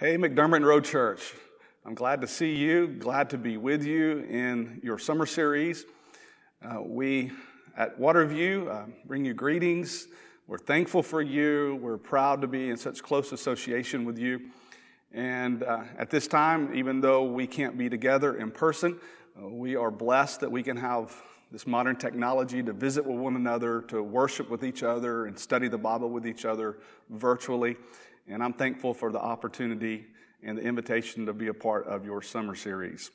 Hey, 0.00 0.16
McDermott 0.16 0.64
Road 0.64 0.84
Church. 0.84 1.34
I'm 1.84 1.96
glad 1.96 2.20
to 2.20 2.28
see 2.28 2.54
you, 2.54 2.86
glad 2.86 3.30
to 3.30 3.36
be 3.36 3.56
with 3.56 3.84
you 3.84 4.20
in 4.30 4.80
your 4.80 4.96
summer 4.96 5.26
series. 5.26 5.86
Uh, 6.64 6.80
we 6.82 7.32
at 7.76 7.98
Waterview 7.98 8.68
uh, 8.70 8.86
bring 9.06 9.24
you 9.24 9.34
greetings. 9.34 10.06
We're 10.46 10.58
thankful 10.58 11.02
for 11.02 11.20
you. 11.20 11.80
We're 11.82 11.98
proud 11.98 12.42
to 12.42 12.46
be 12.46 12.70
in 12.70 12.76
such 12.76 13.02
close 13.02 13.32
association 13.32 14.04
with 14.04 14.20
you. 14.20 14.50
And 15.12 15.64
uh, 15.64 15.82
at 15.98 16.10
this 16.10 16.28
time, 16.28 16.76
even 16.76 17.00
though 17.00 17.24
we 17.24 17.48
can't 17.48 17.76
be 17.76 17.88
together 17.88 18.36
in 18.36 18.52
person, 18.52 19.00
uh, 19.36 19.48
we 19.48 19.74
are 19.74 19.90
blessed 19.90 20.38
that 20.42 20.52
we 20.52 20.62
can 20.62 20.76
have 20.76 21.12
this 21.50 21.66
modern 21.66 21.96
technology 21.96 22.62
to 22.62 22.72
visit 22.72 23.04
with 23.04 23.16
one 23.16 23.34
another, 23.34 23.82
to 23.88 24.00
worship 24.00 24.48
with 24.48 24.62
each 24.62 24.84
other, 24.84 25.26
and 25.26 25.36
study 25.36 25.66
the 25.66 25.76
Bible 25.78 26.08
with 26.08 26.24
each 26.24 26.44
other 26.44 26.78
virtually. 27.10 27.76
And 28.30 28.42
I'm 28.42 28.52
thankful 28.52 28.92
for 28.92 29.10
the 29.10 29.20
opportunity 29.20 30.06
and 30.42 30.58
the 30.58 30.62
invitation 30.62 31.26
to 31.26 31.32
be 31.32 31.48
a 31.48 31.54
part 31.54 31.86
of 31.86 32.04
your 32.04 32.20
summer 32.20 32.54
series. 32.54 33.10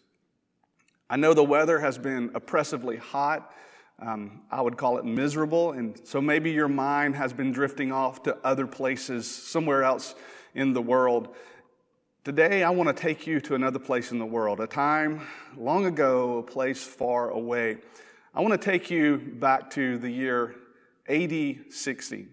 I 1.10 1.18
know 1.18 1.34
the 1.34 1.44
weather 1.44 1.80
has 1.80 1.98
been 1.98 2.32
oppressively 2.34 2.98
hot. 2.98 3.54
Um, 4.02 4.42
I 4.50 4.62
would 4.62 4.76
call 4.76 4.98
it 4.98 5.06
miserable. 5.06 5.74
And 5.74 6.00
so 6.04 6.20
maybe 6.20 6.52
your 6.52 6.68
mind 6.68 7.16
has 7.16 7.32
been 7.32 7.52
drifting 7.52 7.92
off 7.92 8.24
to 8.24 8.38
other 8.44 8.66
places, 8.66 9.30
somewhere 9.30 9.84
else 9.84 10.16
in 10.56 10.74
the 10.74 10.82
world. 10.82 11.36
Today, 12.24 12.64
I 12.64 12.72
want 12.72 12.96
to 12.96 13.00
take 13.00 13.28
you 13.28 13.40
to 13.42 13.56
another 13.56 13.80
place 13.80 14.12
in 14.12 14.18
the 14.18 14.26
world, 14.26 14.62
a 14.62 14.68
time 14.68 15.22
long 15.56 15.86
ago, 15.86 16.40
a 16.40 16.44
place 16.44 16.82
far 16.82 17.30
away. 17.30 17.78
I 18.34 18.42
want 18.42 18.60
to 18.60 18.72
take 18.72 18.90
you 18.90 19.18
back 19.18 19.70
to 19.72 19.98
the 19.98 20.10
year 20.10 20.56
AD 21.08 21.72
60, 21.72 22.28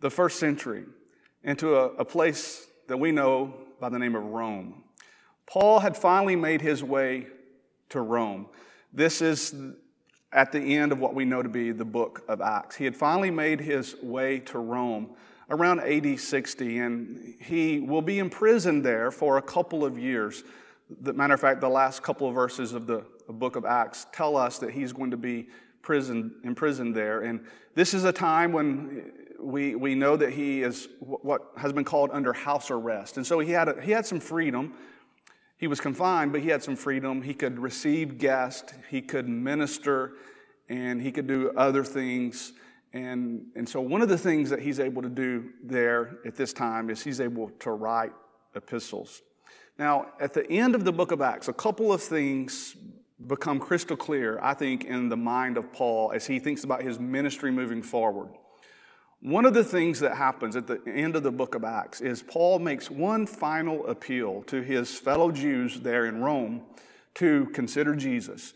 the 0.00 0.10
first 0.10 0.40
century, 0.40 0.84
into 1.48 1.76
a, 1.76 1.86
a 1.94 2.04
place 2.04 2.66
that 2.88 2.98
we 2.98 3.10
know 3.10 3.54
by 3.80 3.88
the 3.88 3.98
name 3.98 4.14
of 4.14 4.22
Rome. 4.22 4.84
Paul 5.46 5.80
had 5.80 5.96
finally 5.96 6.36
made 6.36 6.60
his 6.60 6.84
way 6.84 7.26
to 7.88 8.02
Rome. 8.02 8.48
This 8.92 9.22
is 9.22 9.54
at 10.30 10.52
the 10.52 10.76
end 10.76 10.92
of 10.92 10.98
what 10.98 11.14
we 11.14 11.24
know 11.24 11.42
to 11.42 11.48
be 11.48 11.72
the 11.72 11.86
book 11.86 12.22
of 12.28 12.42
Acts. 12.42 12.76
He 12.76 12.84
had 12.84 12.94
finally 12.94 13.30
made 13.30 13.62
his 13.62 13.96
way 14.02 14.40
to 14.40 14.58
Rome 14.58 15.14
around 15.48 15.80
AD 15.80 16.20
60, 16.20 16.78
and 16.80 17.34
he 17.40 17.80
will 17.80 18.02
be 18.02 18.18
imprisoned 18.18 18.84
there 18.84 19.10
for 19.10 19.38
a 19.38 19.42
couple 19.42 19.86
of 19.86 19.98
years. 19.98 20.44
The 21.00 21.14
matter 21.14 21.32
of 21.32 21.40
fact, 21.40 21.62
the 21.62 21.68
last 21.70 22.02
couple 22.02 22.28
of 22.28 22.34
verses 22.34 22.74
of 22.74 22.86
the 22.86 23.06
book 23.26 23.56
of 23.56 23.64
Acts 23.64 24.06
tell 24.12 24.36
us 24.36 24.58
that 24.58 24.72
he's 24.72 24.92
going 24.92 25.12
to 25.12 25.16
be 25.16 25.48
prison, 25.80 26.34
imprisoned 26.44 26.94
there. 26.94 27.22
And 27.22 27.40
this 27.74 27.94
is 27.94 28.04
a 28.04 28.12
time 28.12 28.52
when 28.52 29.12
we, 29.38 29.74
we 29.74 29.94
know 29.94 30.16
that 30.16 30.32
he 30.32 30.62
is 30.62 30.88
what 31.00 31.52
has 31.56 31.72
been 31.72 31.84
called 31.84 32.10
under 32.12 32.32
house 32.32 32.70
arrest. 32.70 33.16
And 33.16 33.26
so 33.26 33.38
he 33.38 33.52
had, 33.52 33.68
a, 33.68 33.80
he 33.80 33.92
had 33.92 34.04
some 34.04 34.20
freedom. 34.20 34.74
He 35.56 35.66
was 35.66 35.80
confined, 35.80 36.32
but 36.32 36.40
he 36.40 36.48
had 36.48 36.62
some 36.62 36.76
freedom. 36.76 37.22
He 37.22 37.34
could 37.34 37.58
receive 37.58 38.18
guests, 38.18 38.72
he 38.90 39.00
could 39.00 39.28
minister, 39.28 40.12
and 40.68 41.00
he 41.00 41.10
could 41.10 41.26
do 41.26 41.50
other 41.56 41.84
things. 41.84 42.52
And, 42.92 43.46
and 43.54 43.68
so, 43.68 43.80
one 43.80 44.00
of 44.00 44.08
the 44.08 44.18
things 44.18 44.50
that 44.50 44.60
he's 44.60 44.80
able 44.80 45.02
to 45.02 45.08
do 45.08 45.50
there 45.62 46.18
at 46.24 46.36
this 46.36 46.52
time 46.52 46.90
is 46.90 47.02
he's 47.02 47.20
able 47.20 47.50
to 47.60 47.72
write 47.72 48.12
epistles. 48.54 49.22
Now, 49.78 50.12
at 50.20 50.32
the 50.32 50.50
end 50.50 50.74
of 50.74 50.84
the 50.84 50.92
book 50.92 51.12
of 51.12 51.20
Acts, 51.20 51.48
a 51.48 51.52
couple 51.52 51.92
of 51.92 52.02
things 52.02 52.76
become 53.26 53.60
crystal 53.60 53.96
clear, 53.96 54.38
I 54.40 54.54
think, 54.54 54.84
in 54.84 55.08
the 55.08 55.16
mind 55.16 55.58
of 55.58 55.72
Paul 55.72 56.12
as 56.14 56.26
he 56.26 56.38
thinks 56.38 56.64
about 56.64 56.82
his 56.82 56.98
ministry 56.98 57.50
moving 57.50 57.82
forward. 57.82 58.30
One 59.20 59.44
of 59.44 59.52
the 59.52 59.64
things 59.64 59.98
that 60.00 60.16
happens 60.16 60.54
at 60.54 60.68
the 60.68 60.80
end 60.86 61.16
of 61.16 61.24
the 61.24 61.32
book 61.32 61.56
of 61.56 61.64
Acts 61.64 62.00
is 62.00 62.22
Paul 62.22 62.60
makes 62.60 62.88
one 62.88 63.26
final 63.26 63.84
appeal 63.88 64.42
to 64.44 64.62
his 64.62 64.96
fellow 64.96 65.32
Jews 65.32 65.80
there 65.80 66.06
in 66.06 66.20
Rome 66.20 66.62
to 67.14 67.46
consider 67.46 67.96
Jesus, 67.96 68.54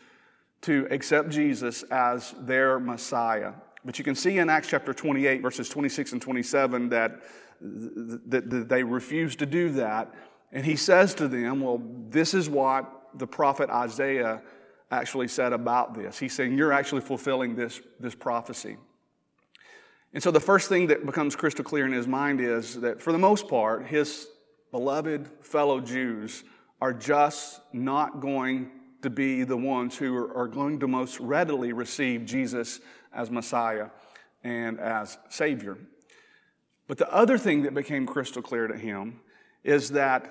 to 0.61 0.87
accept 0.93 1.31
Jesus 1.31 1.83
as 1.85 2.33
their 2.39 2.79
Messiah. 2.79 3.55
But 3.85 3.99
you 3.99 4.05
can 4.05 4.15
see 4.15 4.39
in 4.39 4.49
Acts 4.49 4.69
chapter 4.69 4.95
28, 4.95 5.43
verses 5.43 5.69
26 5.69 6.13
and 6.13 6.23
27, 6.23 6.91
that, 6.91 7.21
that, 7.61 8.69
they 8.69 8.85
refuse 8.85 9.35
to 9.37 9.47
do 9.47 9.71
that. 9.71 10.15
And 10.53 10.65
he 10.65 10.77
says 10.77 11.13
to 11.15 11.27
them, 11.27 11.61
Well, 11.61 11.83
this 12.09 12.35
is 12.35 12.49
what 12.49 13.09
the 13.15 13.27
prophet 13.27 13.69
Isaiah 13.69 14.41
actually 14.93 15.27
said 15.27 15.53
about 15.53 15.95
this. 15.95 16.21
He's 16.21 16.35
saying, 16.35 16.57
You're 16.57 16.73
actually 16.73 17.01
fulfilling 17.01 17.57
this, 17.57 17.81
this 17.99 18.15
prophecy. 18.15 18.77
And 20.15 20.23
so 20.23 20.31
the 20.31 20.41
first 20.41 20.69
thing 20.69 20.89
that 20.89 21.07
becomes 21.07 21.37
crystal 21.37 21.65
clear 21.65 21.87
in 21.87 21.93
his 21.93 22.07
mind 22.07 22.41
is 22.41 22.81
that 22.81 23.01
for 23.01 23.13
the 23.13 23.19
most 23.19 23.49
part, 23.49 23.87
his 23.87 24.27
beloved 24.71 25.29
fellow 25.41 25.81
Jews 25.81 26.45
are 26.81 26.93
just 26.93 27.61
not 27.73 28.21
going 28.21 28.71
to 29.03 29.11
be 29.11 29.45
the 29.45 29.57
ones 29.57 29.97
who 29.97 30.17
are, 30.17 30.47
going 30.47 30.81
to 30.81 30.89
most 30.89 31.19
readily 31.21 31.73
receive 31.73 32.25
Jesus 32.25 32.81
as 33.13 33.31
Messiah 33.31 33.89
and 34.45 34.79
as 34.79 35.19
Savior. 35.29 35.79
But 36.87 36.99
the 36.99 37.13
other 37.13 37.39
thing 37.39 37.63
that 37.63 37.75
became 37.75 38.07
crystal 38.07 38.43
clear 38.43 38.67
to 38.67 38.77
him 38.77 39.21
is 39.65 39.91
that 39.91 40.31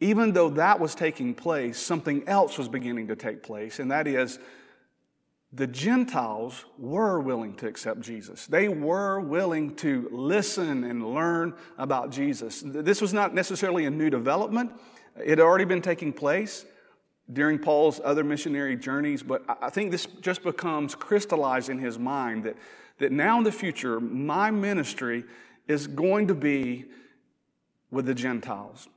even 0.00 0.32
though 0.32 0.50
that 0.50 0.78
was 0.78 0.94
taking 0.94 1.34
place, 1.34 1.78
something 1.78 2.26
else 2.28 2.58
was 2.58 2.68
beginning 2.68 3.08
to 3.08 3.16
take 3.16 3.42
place, 3.42 3.80
and 3.80 3.90
that 3.90 4.06
is 4.06 4.38
the 5.52 5.66
Gentiles 5.66 6.64
were 6.76 7.20
willing 7.20 7.54
to 7.56 7.66
accept 7.66 8.00
Jesus. 8.00 8.46
They 8.46 8.68
were 8.68 9.20
willing 9.20 9.74
to 9.76 10.08
listen 10.12 10.84
and 10.84 11.14
learn 11.14 11.54
about 11.78 12.10
Jesus. 12.10 12.62
This 12.64 13.00
was 13.00 13.14
not 13.14 13.34
necessarily 13.34 13.86
a 13.86 13.90
new 13.90 14.10
development, 14.10 14.72
it 15.16 15.30
had 15.30 15.40
already 15.40 15.64
been 15.64 15.82
taking 15.82 16.12
place 16.12 16.64
during 17.32 17.58
Paul's 17.58 18.00
other 18.04 18.24
missionary 18.24 18.76
journeys, 18.76 19.22
but 19.22 19.44
I 19.60 19.68
think 19.68 19.90
this 19.90 20.06
just 20.20 20.42
becomes 20.42 20.94
crystallized 20.94 21.68
in 21.68 21.78
his 21.78 21.98
mind 21.98 22.44
that, 22.44 22.56
that 22.98 23.12
now 23.12 23.38
in 23.38 23.44
the 23.44 23.52
future, 23.52 24.00
my 24.00 24.50
ministry 24.50 25.24
is 25.66 25.86
going 25.86 26.28
to 26.28 26.34
be 26.34 26.86
with 27.90 28.06
the 28.06 28.14
Gentiles. 28.14 28.88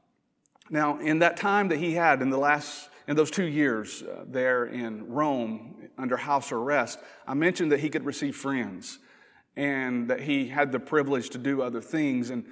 Now, 0.69 0.99
in 0.99 1.19
that 1.19 1.35
time 1.35 1.67
that 1.69 1.79
he 1.79 1.93
had 1.93 2.21
in 2.21 2.29
the 2.29 2.37
last, 2.37 2.89
in 3.07 3.15
those 3.17 3.31
two 3.31 3.45
years 3.45 4.03
uh, 4.03 4.23
there 4.25 4.65
in 4.65 5.07
Rome 5.07 5.80
under 5.97 6.17
house 6.17 6.51
arrest, 6.51 6.99
I 7.27 7.33
mentioned 7.33 7.71
that 7.71 7.79
he 7.79 7.89
could 7.89 8.05
receive 8.05 8.35
friends 8.35 8.99
and 9.55 10.09
that 10.09 10.21
he 10.21 10.47
had 10.47 10.71
the 10.71 10.79
privilege 10.79 11.29
to 11.31 11.37
do 11.37 11.61
other 11.61 11.81
things. 11.81 12.29
And, 12.29 12.45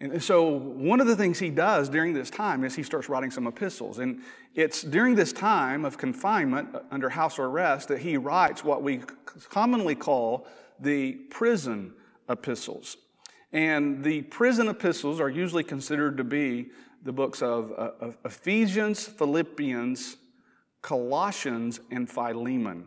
and 0.00 0.22
so, 0.22 0.50
one 0.50 1.00
of 1.00 1.06
the 1.06 1.16
things 1.16 1.38
he 1.38 1.50
does 1.50 1.88
during 1.88 2.12
this 2.12 2.30
time 2.30 2.64
is 2.64 2.74
he 2.74 2.82
starts 2.82 3.08
writing 3.08 3.30
some 3.30 3.46
epistles. 3.46 3.98
And 3.98 4.22
it's 4.54 4.82
during 4.82 5.14
this 5.14 5.32
time 5.32 5.84
of 5.84 5.96
confinement 5.96 6.68
under 6.90 7.08
house 7.08 7.38
arrest 7.38 7.88
that 7.88 8.00
he 8.00 8.16
writes 8.16 8.64
what 8.64 8.82
we 8.82 9.02
commonly 9.48 9.94
call 9.94 10.46
the 10.78 11.12
prison 11.30 11.94
epistles. 12.28 12.96
And 13.52 14.02
the 14.02 14.22
prison 14.22 14.68
epistles 14.68 15.20
are 15.20 15.28
usually 15.28 15.64
considered 15.64 16.16
to 16.16 16.24
be 16.24 16.70
the 17.04 17.12
books 17.12 17.42
of, 17.42 17.72
uh, 17.72 17.90
of 18.00 18.16
Ephesians, 18.24 19.06
Philippians, 19.06 20.16
Colossians, 20.82 21.80
and 21.90 22.10
Philemon. 22.10 22.86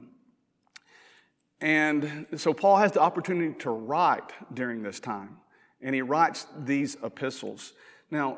And 1.61 2.27
so 2.35 2.53
Paul 2.53 2.77
has 2.77 2.91
the 2.91 2.99
opportunity 2.99 3.57
to 3.59 3.71
write 3.71 4.31
during 4.53 4.83
this 4.83 4.99
time, 4.99 5.37
and 5.81 5.95
he 5.95 6.01
writes 6.01 6.45
these 6.57 6.97
epistles. 7.01 7.73
Now, 8.11 8.37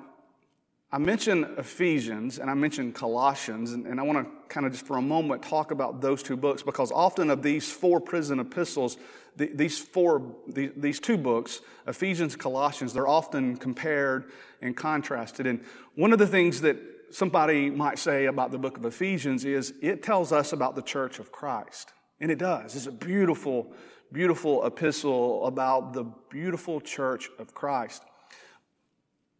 I 0.90 1.00
mentioned 1.00 1.45
Ephesians 1.57 2.40
and 2.40 2.50
I 2.50 2.53
mentioned 2.53 2.95
Colossians, 2.95 3.73
and, 3.73 3.85
and 3.85 4.00
I 4.00 4.03
want 4.03 4.25
to 4.25 4.31
kind 4.47 4.66
of 4.66 4.72
just 4.72 4.85
for 4.85 4.97
a 4.97 5.01
moment 5.01 5.41
talk 5.41 5.72
about 5.72 6.00
those 6.00 6.24
two 6.24 6.38
books 6.38 6.63
because 6.63 6.94
often 6.94 7.29
of 7.29 7.44
these 7.44 7.69
four 7.69 8.00
prison 8.00 8.39
epistles, 8.39 8.95
the, 9.35 9.47
these 9.53 9.78
four, 9.78 10.34
the, 10.47 10.72
these 10.78 11.01
two 11.01 11.18
books, 11.18 11.59
Ephesians, 11.88 12.38
Colossians, 12.38 12.94
they're 12.94 13.07
often 13.07 13.57
compared 13.57 14.31
and 14.62 14.78
contrasted. 14.78 15.45
And 15.45 15.62
one 15.95 16.13
of 16.13 16.19
the 16.19 16.27
things 16.27 16.62
that 16.62 16.77
somebody 17.12 17.69
might 17.69 18.00
say 18.00 18.25
about 18.25 18.51
the 18.51 18.57
book 18.57 18.77
of 18.77 18.86
Ephesians 18.86 19.45
is 19.45 19.74
it 19.81 20.04
tells 20.04 20.31
us 20.31 20.54
about 20.54 20.75
the 20.75 20.81
church 20.81 21.19
of 21.19 21.31
Christ. 21.31 21.94
And 22.19 22.31
it 22.31 22.39
does. 22.39 22.75
It's 22.75 22.88
a 22.88 22.92
beautiful, 22.92 23.71
beautiful 24.12 24.65
epistle 24.65 25.45
about 25.45 25.94
the 25.94 26.06
beautiful 26.30 26.81
church 26.81 27.30
of 27.39 27.54
Christ. 27.54 28.04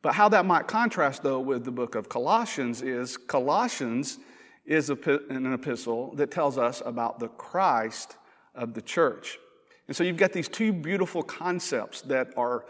But 0.02 0.14
how 0.14 0.30
that 0.30 0.46
might 0.46 0.68
contrast, 0.68 1.24
though, 1.24 1.40
with 1.40 1.66
the 1.66 1.72
book 1.72 1.96
of 1.96 2.08
Colossians 2.08 2.82
is 2.82 3.18
Colossians 3.18 4.20
is 4.66 4.90
an 4.90 5.54
epistle 5.54 6.14
that 6.16 6.30
tells 6.30 6.58
us 6.58 6.82
about 6.86 7.20
the 7.20 7.30
Christ 7.30 8.18
of 8.54 8.74
the 8.74 8.82
church. 8.82 9.40
And 9.88 9.96
so 9.96 10.04
you've 10.04 10.18
got 10.18 10.34
these 10.34 10.50
two 10.50 10.74
beautiful 10.74 11.24
concepts 11.24 12.02
that 12.02 12.30
are 12.36 12.66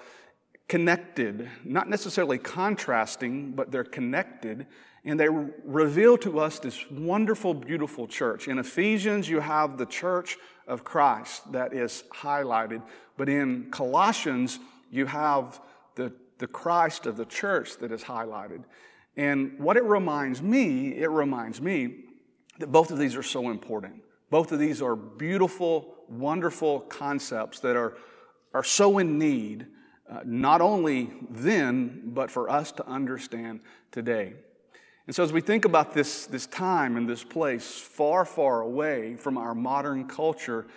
connected, 0.67 1.49
not 1.63 1.89
necessarily 1.89 2.37
contrasting, 2.37 3.51
but 3.53 3.71
they're 3.71 3.83
connected, 3.83 4.67
and 5.05 5.19
they 5.19 5.29
reveal 5.29 6.17
to 6.17 6.39
us 6.39 6.59
this 6.59 6.89
wonderful, 6.91 7.53
beautiful 7.53 8.07
church. 8.07 8.47
In 8.47 8.59
Ephesians, 8.59 9.29
you 9.29 9.39
have 9.39 9.77
the 9.77 9.85
church 9.85 10.37
of 10.67 10.83
Christ 10.83 11.51
that 11.53 11.73
is 11.73 12.03
highlighted, 12.13 12.81
but 13.15 13.29
in 13.29 13.71
Colossians, 13.71 14.59
you 14.91 15.05
have 15.05 15.61
the 15.95 16.11
the 16.37 16.47
Christ 16.47 17.05
of 17.05 17.17
the 17.17 17.25
church 17.25 17.77
that 17.77 17.91
is 17.91 18.03
highlighted. 18.03 18.63
And 19.15 19.57
what 19.59 19.77
it 19.77 19.83
reminds 19.83 20.41
me, 20.41 20.95
it 20.95 21.09
reminds 21.09 21.61
me 21.61 22.05
that 22.59 22.71
both 22.71 22.91
of 22.91 22.99
these 22.99 23.15
are 23.15 23.23
so 23.23 23.49
important. 23.49 23.95
Both 24.29 24.51
of 24.51 24.59
these 24.59 24.81
are 24.81 24.95
beautiful, 24.95 25.95
wonderful 26.07 26.81
concepts 26.81 27.59
that 27.61 27.75
are, 27.75 27.97
are 28.53 28.63
so 28.63 28.99
in 28.99 29.17
need, 29.17 29.67
uh, 30.09 30.19
not 30.25 30.61
only 30.61 31.11
then, 31.29 32.01
but 32.05 32.31
for 32.31 32.49
us 32.49 32.71
to 32.73 32.87
understand 32.87 33.59
today. 33.91 34.33
And 35.05 35.15
so, 35.15 35.23
as 35.23 35.31
we 35.31 35.41
think 35.41 35.65
about 35.65 35.93
this, 35.93 36.25
this 36.25 36.47
time 36.47 36.97
and 36.97 37.09
this 37.09 37.23
place 37.23 37.79
far, 37.79 38.25
far 38.25 38.61
away 38.61 39.15
from 39.15 39.37
our 39.37 39.55
modern 39.55 40.07
culture, 40.07 40.67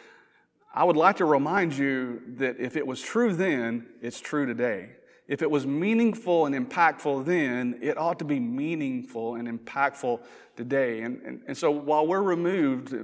I 0.73 0.85
would 0.85 0.97
like 0.97 1.17
to 1.17 1.25
remind 1.25 1.77
you 1.77 2.23
that 2.37 2.61
if 2.61 2.77
it 2.77 2.87
was 2.87 3.03
true 3.03 3.35
then, 3.35 3.87
it's 4.00 4.21
true 4.21 4.47
today. 4.47 4.91
If 5.27 5.43
it 5.43 5.50
was 5.50 5.67
meaningful 5.67 6.47
and 6.47 6.55
impactful 6.55 7.25
then, 7.25 7.79
it 7.82 7.99
ought 7.99 8.19
to 8.21 8.25
be 8.25 8.41
meaningful 8.41 9.37
and 9.37 9.47
impactful 9.49 10.21
today. 10.56 11.03
And, 11.03 11.21
and, 11.23 11.43
and 11.49 11.56
so, 11.56 11.71
while 11.71 12.06
we're 12.06 12.23
removed 12.23 12.94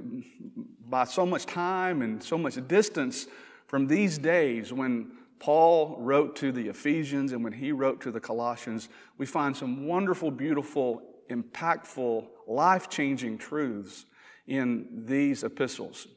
by 0.89 1.03
so 1.03 1.25
much 1.25 1.45
time 1.45 2.01
and 2.01 2.23
so 2.23 2.37
much 2.37 2.55
distance 2.67 3.27
from 3.67 3.87
these 3.87 4.17
days 4.17 4.71
when 4.71 5.11
Paul 5.39 5.97
wrote 5.99 6.35
to 6.37 6.51
the 6.51 6.67
Ephesians 6.67 7.31
and 7.31 7.43
when 7.43 7.53
he 7.53 7.71
wrote 7.71 8.01
to 8.01 8.11
the 8.11 8.19
Colossians, 8.19 8.89
we 9.17 9.25
find 9.25 9.55
some 9.55 9.85
wonderful, 9.85 10.31
beautiful 10.31 11.01
impactful, 11.29 12.25
life 12.47 12.89
changing 12.89 13.37
truths 13.37 14.05
in 14.47 15.03
these 15.05 15.43
epistles. 15.43 16.07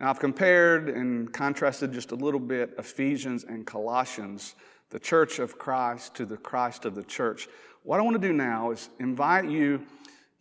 Now, 0.00 0.10
I've 0.10 0.20
compared 0.20 0.88
and 0.88 1.32
contrasted 1.32 1.92
just 1.92 2.12
a 2.12 2.14
little 2.14 2.40
bit 2.40 2.74
Ephesians 2.78 3.44
and 3.44 3.66
Colossians, 3.66 4.54
the 4.90 4.98
church 4.98 5.38
of 5.38 5.58
Christ 5.58 6.14
to 6.16 6.24
the 6.24 6.36
Christ 6.36 6.84
of 6.84 6.94
the 6.94 7.02
church. 7.02 7.48
What 7.82 8.00
I 8.00 8.02
want 8.02 8.20
to 8.20 8.26
do 8.26 8.32
now 8.32 8.70
is 8.70 8.88
invite 8.98 9.50
you 9.50 9.84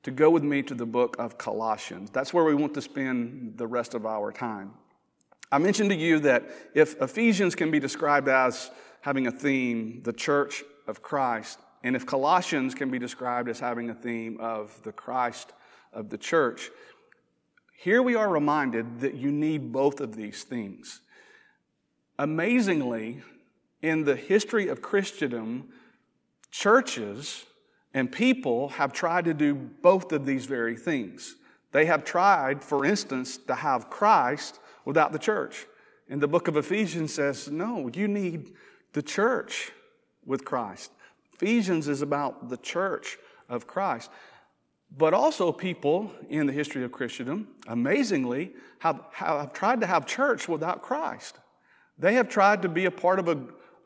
to 0.04 0.12
go 0.12 0.30
with 0.30 0.44
me 0.44 0.62
to 0.64 0.74
the 0.74 0.86
book 0.86 1.16
of 1.20 1.38
Colossians. 1.38 2.12
That's 2.12 2.34
where 2.34 2.46
we 2.46 2.56
want 2.56 2.74
to 2.76 2.82
spend 2.82 3.58
the 3.58 3.68
rest 3.68 3.94
of 3.94 4.06
our 4.06 4.32
time. 4.32 4.74
I 5.52 5.58
mentioned 5.60 5.90
to 5.92 5.96
you 5.96 6.20
that 6.20 6.50
if 6.74 7.02
Ephesians 7.02 7.56
can 7.56 7.72
be 7.72 7.80
described 7.80 8.28
as 8.28 8.70
having 9.02 9.28
a 9.28 9.32
theme, 9.32 10.02
the 10.04 10.14
church 10.14 10.64
of 10.88 11.02
Christ, 11.02 11.60
and 11.84 11.96
if 11.96 12.06
Colossians 12.06 12.76
can 12.76 12.90
be 12.90 13.00
described 13.00 13.48
as 13.48 13.60
having 13.60 13.90
a 13.90 13.96
theme 13.96 14.38
of 14.42 14.78
the 14.84 14.92
Christ 14.92 15.54
of 15.94 16.10
the 16.10 16.18
church, 16.18 16.70
here 17.78 18.02
we 18.02 18.16
are 18.16 18.28
reminded 18.28 19.00
that 19.00 19.14
you 19.14 19.32
need 19.32 19.72
both 19.72 20.02
of 20.02 20.16
these 20.16 20.44
things. 20.44 21.02
Amazingly, 22.20 23.22
in 23.82 24.04
the 24.04 24.16
history 24.16 24.68
of 24.68 24.82
Christendom, 24.82 25.70
churches 26.52 27.46
and 27.94 28.12
people 28.12 28.70
have 28.70 28.92
tried 28.92 29.26
to 29.26 29.34
do 29.34 29.56
both 29.56 30.12
of 30.12 30.26
these 30.26 30.46
very 30.46 30.76
things. 30.76 31.36
They 31.72 31.86
have 31.86 32.04
tried, 32.04 32.64
for 32.64 32.84
instance, 32.84 33.38
to 33.38 33.56
have 33.56 33.90
Christ 33.90 34.60
without 34.88 35.12
the 35.12 35.20
church. 35.20 35.66
And 36.10 36.22
the 36.22 36.30
book 36.30 36.48
of 36.48 36.56
Ephesians 36.56 37.14
says, 37.14 37.50
no, 37.52 37.90
you 37.94 38.08
need 38.08 38.54
the 38.94 39.02
church 39.02 39.74
with 40.26 40.46
Christ. 40.46 40.92
Ephesians 41.34 41.90
is 41.90 42.02
about 42.02 42.48
the 42.48 42.56
church 42.56 43.18
of 43.50 43.68
Christ. 43.68 44.10
But 44.98 45.14
also, 45.14 45.52
people 45.52 46.14
in 46.30 46.48
the 46.48 46.54
history 46.54 46.86
of 46.86 46.94
Christendom, 46.94 47.50
amazingly, 47.68 48.54
have, 48.80 49.02
have 49.12 49.52
tried 49.52 49.82
to 49.82 49.88
have 49.88 50.06
church 50.06 50.48
without 50.48 50.82
Christ. 50.82 51.38
They 52.00 52.14
have 52.14 52.30
tried 52.30 52.62
to 52.62 52.70
be 52.70 52.86
a 52.86 52.92
part 52.92 53.20
of 53.20 53.28
a, 53.28 53.38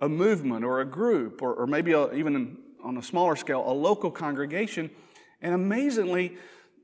a 0.02 0.08
movement 0.08 0.64
or 0.64 0.82
a 0.82 0.86
group, 0.86 1.42
or, 1.42 1.56
or 1.56 1.66
maybe 1.66 1.94
a, 1.94 2.14
even 2.14 2.58
on 2.84 2.98
a 2.98 3.04
smaller 3.04 3.36
scale, 3.36 3.64
a 3.66 3.74
local 3.74 4.12
congregation. 4.12 4.92
And 5.42 5.56
amazingly, 5.56 6.38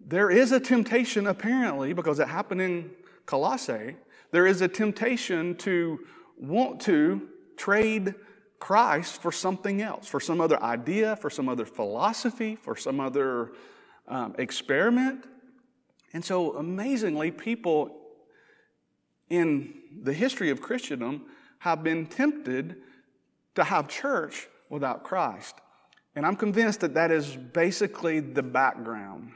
there 0.03 0.31
is 0.31 0.51
a 0.51 0.59
temptation, 0.59 1.27
apparently, 1.27 1.93
because 1.93 2.19
it 2.19 2.27
happened 2.27 2.61
in 2.61 2.89
Colossae, 3.27 3.95
there 4.31 4.47
is 4.47 4.62
a 4.62 4.68
temptation 4.68 5.56
to 5.57 6.00
want 6.38 6.81
to 6.81 7.27
trade 7.56 8.13
Christ 8.59 9.21
for 9.21 9.31
something 9.31 9.81
else, 9.81 10.07
for 10.07 10.19
some 10.19 10.41
other 10.41 10.62
idea, 10.62 11.15
for 11.15 11.29
some 11.29 11.47
other 11.47 11.65
philosophy, 11.65 12.56
for 12.56 12.75
some 12.75 13.00
other 13.00 13.51
um, 14.07 14.35
experiment. 14.38 15.25
And 16.13 16.24
so, 16.24 16.56
amazingly, 16.56 17.31
people 17.31 17.95
in 19.29 19.74
the 20.01 20.13
history 20.13 20.50
of 20.50 20.62
Christendom 20.62 21.25
have 21.59 21.83
been 21.83 22.06
tempted 22.06 22.77
to 23.56 23.63
have 23.63 23.88
church 23.88 24.47
without 24.69 25.03
Christ. 25.03 25.56
And 26.15 26.25
I'm 26.25 26.35
convinced 26.35 26.79
that 26.79 26.94
that 26.95 27.12
is 27.12 27.35
basically 27.35 28.19
the 28.19 28.44
background. 28.44 29.31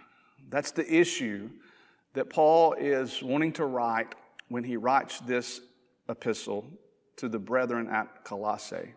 That's 0.50 0.72
the 0.72 0.92
issue 0.92 1.50
that 2.14 2.30
Paul 2.30 2.74
is 2.74 3.22
wanting 3.22 3.54
to 3.54 3.66
write 3.66 4.16
when 4.52 4.64
he 4.64 4.76
writes 4.76 5.20
this 5.22 5.62
epistle 6.10 6.68
to 7.16 7.30
the 7.30 7.40
brethren 7.40 7.88
at 7.88 8.24
Colossae. 8.26 8.94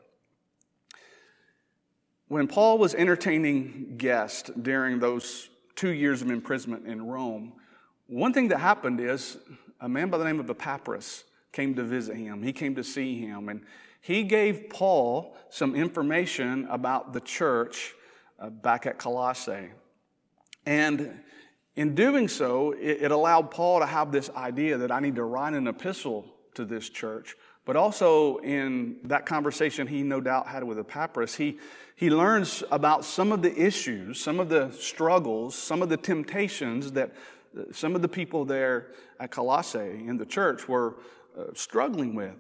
When 2.27 2.49
Paul 2.49 2.79
was 2.79 2.95
entertaining 2.95 3.95
guests 3.97 4.51
during 4.61 4.99
those 4.99 5.49
two 5.77 5.91
years 5.91 6.23
of 6.23 6.31
imprisonment 6.31 6.87
in 6.87 7.07
Rome, 7.07 7.53
one 8.07 8.33
thing 8.33 8.49
that 8.49 8.59
happened 8.59 9.01
is 9.01 9.39
a 9.81 9.89
man 9.89 10.11
by 10.11 10.19
the 10.19 10.25
name 10.25 10.41
of 10.41 10.51
Epaphras 10.51 11.25
came 11.53 11.75
to 11.77 11.85
visit 11.85 12.17
him. 12.17 12.43
He 12.43 12.53
came 12.53 12.75
to 12.75 12.83
see 12.83 13.21
him, 13.21 13.49
and 13.49 13.63
he 14.01 14.25
gave 14.25 14.69
Paul 14.71 15.37
some 15.51 15.77
information 15.77 16.67
about 16.69 17.13
the 17.13 17.21
church 17.21 17.95
uh, 18.41 18.51
back 18.51 18.87
at 18.87 18.99
Colossae. 18.99 19.69
And 20.67 21.21
in 21.77 21.95
doing 21.95 22.29
so, 22.29 22.73
it, 22.73 23.03
it 23.03 23.11
allowed 23.11 23.51
Paul 23.51 23.81
to 23.81 23.87
have 23.87 24.13
this 24.13 24.31
idea 24.31 24.79
that 24.79 24.93
I 24.93 25.01
need 25.01 25.17
to 25.17 25.25
write 25.25 25.55
an 25.55 25.67
epistle 25.67 26.27
to 26.55 26.65
this 26.65 26.89
church. 26.89 27.37
But 27.65 27.77
also 27.77 28.39
in 28.39 28.97
that 29.05 29.25
conversation 29.25 29.87
he 29.87 30.03
no 30.03 30.21
doubt 30.21 30.47
had 30.47 30.65
with 30.65 30.79
Epaphras, 30.79 31.35
he 31.35 31.59
he 31.97 32.11
learns 32.11 32.65
about 32.71 33.05
some 33.05 33.31
of 33.31 33.41
the 33.43 33.55
issues, 33.57 34.21
some 34.21 34.41
of 34.41 34.49
the 34.49 34.73
struggles, 34.73 35.55
some 35.55 35.81
of 35.81 35.89
the 35.89 35.97
temptations 35.97 36.93
that 36.93 37.13
some 37.73 37.95
of 37.95 38.03
the 38.03 38.09
people 38.09 38.45
there 38.45 38.89
at 39.21 39.31
Colossae 39.31 39.79
in 39.79 40.17
the 40.17 40.27
church 40.27 40.69
were 40.69 40.97
uh, 41.39 41.45
struggling 41.55 42.15
with. 42.15 42.35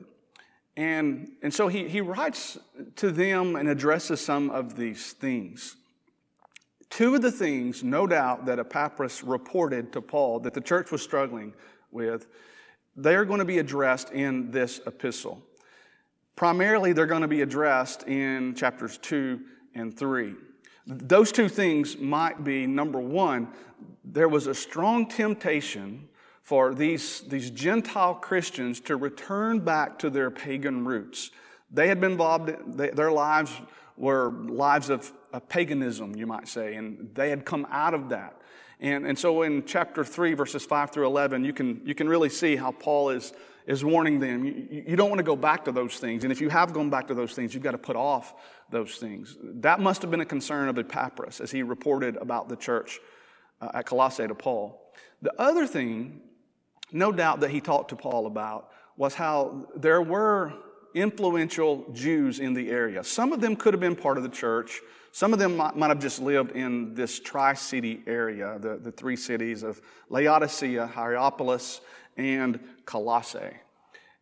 And, 0.76 1.32
and 1.40 1.54
so 1.54 1.68
he, 1.68 1.88
he 1.88 2.00
writes 2.00 2.58
to 2.96 3.12
them 3.12 3.54
and 3.54 3.68
addresses 3.68 4.20
some 4.20 4.50
of 4.50 4.76
these 4.76 5.12
things. 5.12 5.76
Two 6.90 7.14
of 7.14 7.22
the 7.22 7.32
things, 7.32 7.82
no 7.82 8.06
doubt, 8.06 8.46
that 8.46 8.58
Epaphras 8.58 9.22
reported 9.22 9.92
to 9.92 10.00
Paul 10.00 10.40
that 10.40 10.54
the 10.54 10.60
church 10.60 10.90
was 10.90 11.02
struggling 11.02 11.54
with, 11.90 12.26
they 12.96 13.16
are 13.16 13.24
going 13.24 13.40
to 13.40 13.44
be 13.44 13.58
addressed 13.58 14.10
in 14.10 14.50
this 14.50 14.80
epistle. 14.86 15.42
Primarily, 16.36 16.92
they're 16.92 17.06
going 17.06 17.22
to 17.22 17.28
be 17.28 17.42
addressed 17.42 18.04
in 18.04 18.54
chapters 18.54 18.98
2 18.98 19.40
and 19.74 19.96
3. 19.96 20.34
Those 20.86 21.32
two 21.32 21.48
things 21.48 21.96
might 21.96 22.44
be 22.44 22.66
number 22.66 23.00
one, 23.00 23.48
there 24.04 24.28
was 24.28 24.46
a 24.46 24.54
strong 24.54 25.06
temptation 25.06 26.08
for 26.42 26.74
these, 26.74 27.22
these 27.22 27.50
Gentile 27.50 28.14
Christians 28.14 28.80
to 28.80 28.96
return 28.96 29.60
back 29.60 29.98
to 30.00 30.10
their 30.10 30.30
pagan 30.30 30.84
roots. 30.84 31.30
They 31.70 31.88
had 31.88 32.00
been 32.00 32.12
involved, 32.12 32.52
they, 32.76 32.90
their 32.90 33.10
lives 33.10 33.50
were 33.96 34.30
lives 34.30 34.90
of, 34.90 35.12
of 35.32 35.48
paganism, 35.48 36.16
you 36.16 36.26
might 36.26 36.48
say, 36.48 36.74
and 36.74 37.10
they 37.14 37.30
had 37.30 37.44
come 37.44 37.66
out 37.70 37.94
of 37.94 38.08
that. 38.10 38.40
And, 38.80 39.06
and 39.06 39.18
so 39.18 39.42
in 39.42 39.64
chapter 39.64 40.04
3, 40.04 40.34
verses 40.34 40.64
5 40.64 40.90
through 40.90 41.06
11, 41.06 41.44
you 41.44 41.52
can, 41.52 41.80
you 41.84 41.94
can 41.94 42.08
really 42.08 42.28
see 42.28 42.56
how 42.56 42.72
Paul 42.72 43.10
is 43.10 43.32
is 43.66 43.84
warning 43.84 44.20
them 44.20 44.44
you, 44.44 44.84
you 44.86 44.96
don't 44.96 45.08
want 45.08 45.18
to 45.18 45.24
go 45.24 45.36
back 45.36 45.64
to 45.64 45.72
those 45.72 45.96
things. 45.96 46.24
And 46.24 46.32
if 46.32 46.40
you 46.40 46.48
have 46.50 46.72
gone 46.72 46.90
back 46.90 47.08
to 47.08 47.14
those 47.14 47.32
things, 47.32 47.54
you've 47.54 47.62
got 47.62 47.72
to 47.72 47.78
put 47.78 47.96
off 47.96 48.34
those 48.70 48.96
things. 48.96 49.36
That 49.42 49.80
must 49.80 50.02
have 50.02 50.10
been 50.10 50.20
a 50.20 50.26
concern 50.26 50.68
of 50.68 50.78
Epaphras 50.78 51.40
as 51.40 51.50
he 51.50 51.62
reported 51.62 52.16
about 52.16 52.48
the 52.48 52.56
church 52.56 53.00
uh, 53.60 53.70
at 53.74 53.86
Colossae 53.86 54.26
to 54.26 54.34
Paul. 54.34 54.92
The 55.22 55.32
other 55.40 55.66
thing, 55.66 56.20
no 56.92 57.12
doubt, 57.12 57.40
that 57.40 57.50
he 57.50 57.60
talked 57.60 57.90
to 57.90 57.96
Paul 57.96 58.26
about 58.26 58.70
was 58.96 59.14
how 59.14 59.66
there 59.74 60.02
were 60.02 60.52
influential 60.94 61.84
Jews 61.92 62.38
in 62.38 62.54
the 62.54 62.70
area. 62.70 63.04
Some 63.04 63.32
of 63.32 63.40
them 63.40 63.56
could 63.56 63.74
have 63.74 63.80
been 63.80 63.96
part 63.96 64.16
of 64.16 64.22
the 64.22 64.28
church. 64.28 64.80
Some 65.12 65.32
of 65.32 65.38
them 65.38 65.56
might, 65.56 65.76
might 65.76 65.88
have 65.88 66.00
just 66.00 66.20
lived 66.20 66.52
in 66.52 66.94
this 66.94 67.20
tri 67.20 67.54
city 67.54 68.02
area, 68.06 68.58
the, 68.60 68.76
the 68.76 68.92
three 68.92 69.16
cities 69.16 69.62
of 69.62 69.80
Laodicea, 70.08 70.86
Hierapolis, 70.86 71.80
and 72.16 72.60
Colossae. 72.84 73.56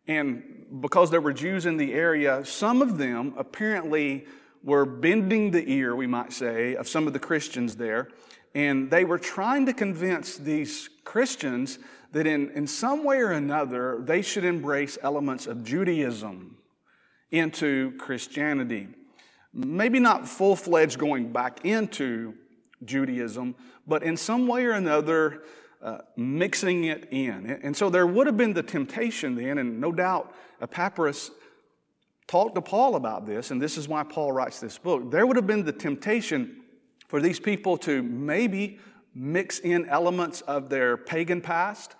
And 0.09 0.67
because 0.81 1.11
there 1.11 1.21
were 1.21 1.33
Jews 1.33 1.67
in 1.67 1.77
the 1.77 1.93
area, 1.93 2.45
some 2.45 2.83
of 2.83 2.99
them 2.99 3.35
apparently 3.37 4.27
were 4.65 4.85
bending 4.85 5.51
the 5.51 5.71
ear, 5.71 5.95
we 5.95 6.07
might 6.07 6.33
say, 6.33 6.75
of 6.75 6.89
some 6.89 7.07
of 7.07 7.13
the 7.13 7.19
Christians 7.19 7.77
there. 7.77 8.09
And 8.55 8.91
they 8.91 9.05
were 9.05 9.19
trying 9.19 9.67
to 9.67 9.73
convince 9.73 10.37
these 10.37 10.89
Christians 11.05 11.79
that 12.13 12.27
in, 12.27 12.51
in 12.51 12.67
some 12.67 13.05
way 13.05 13.19
or 13.19 13.31
another, 13.31 14.01
they 14.03 14.23
should 14.23 14.45
embrace 14.45 14.99
elements 15.03 15.47
of 15.47 15.65
Judaism 15.65 16.57
into 17.33 17.93
Christianity. 17.99 18.89
Maybe 19.53 19.99
not 19.99 20.29
full 20.29 20.55
fledged 20.55 20.99
going 20.99 21.33
back 21.33 21.65
into 21.65 22.35
Judaism, 22.85 23.55
but 23.87 24.03
in 24.03 24.17
some 24.17 24.47
way 24.47 24.65
or 24.65 24.73
another, 24.73 25.43
uh, 25.83 25.99
mixing 26.17 26.85
it 26.85 27.09
in. 27.11 27.47
And 27.47 27.77
so 27.77 27.91
there 27.91 28.07
would 28.07 28.27
have 28.27 28.37
been 28.37 28.53
the 28.53 28.63
temptation 28.63 29.35
then, 29.35 29.59
and 29.59 29.81
no 29.81 29.91
doubt 29.93 30.35
Epaphras 30.61 31.33
talked 32.29 32.55
to 32.55 32.63
Paul 32.63 32.95
about 32.95 33.27
this, 33.27 33.51
and 33.51 33.61
this 33.61 33.77
is 33.77 33.89
why 33.89 34.05
Paul 34.05 34.33
writes 34.33 34.61
this 34.61 34.79
book. 34.79 35.11
There 35.11 35.27
would 35.27 35.37
have 35.37 35.47
been 35.47 35.65
the 35.65 35.73
temptation 35.73 36.63
for 37.09 37.21
these 37.21 37.41
people 37.41 37.77
to 37.79 38.03
maybe 38.03 38.79
mix 39.15 39.59
in 39.59 39.87
elements 39.89 40.41
of 40.43 40.69
their 40.71 40.97
pagan 40.97 41.41
past 41.41 41.95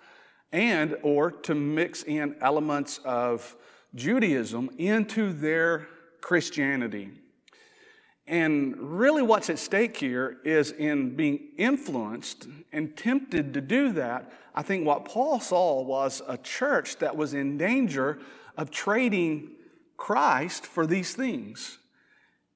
and 0.51 0.95
or 1.03 1.31
to 1.31 1.53
mix 1.53 2.03
in 2.03 2.35
elements 2.41 2.99
of 3.03 3.55
Judaism 3.95 4.69
into 4.77 5.33
their 5.33 5.87
Christianity. 6.21 7.11
And 8.25 8.75
really, 8.77 9.21
what's 9.21 9.49
at 9.49 9.59
stake 9.59 9.97
here 9.97 10.37
is 10.45 10.71
in 10.71 11.15
being 11.15 11.49
influenced 11.57 12.47
and 12.71 12.95
tempted 12.95 13.53
to 13.53 13.61
do 13.61 13.91
that. 13.93 14.31
I 14.55 14.61
think 14.61 14.85
what 14.85 15.05
Paul 15.05 15.39
saw 15.39 15.81
was 15.81 16.21
a 16.27 16.37
church 16.37 16.97
that 16.97 17.17
was 17.17 17.33
in 17.33 17.57
danger 17.57 18.19
of 18.57 18.71
trading 18.71 19.51
Christ 19.97 20.65
for 20.65 20.87
these 20.87 21.13
things. 21.13 21.79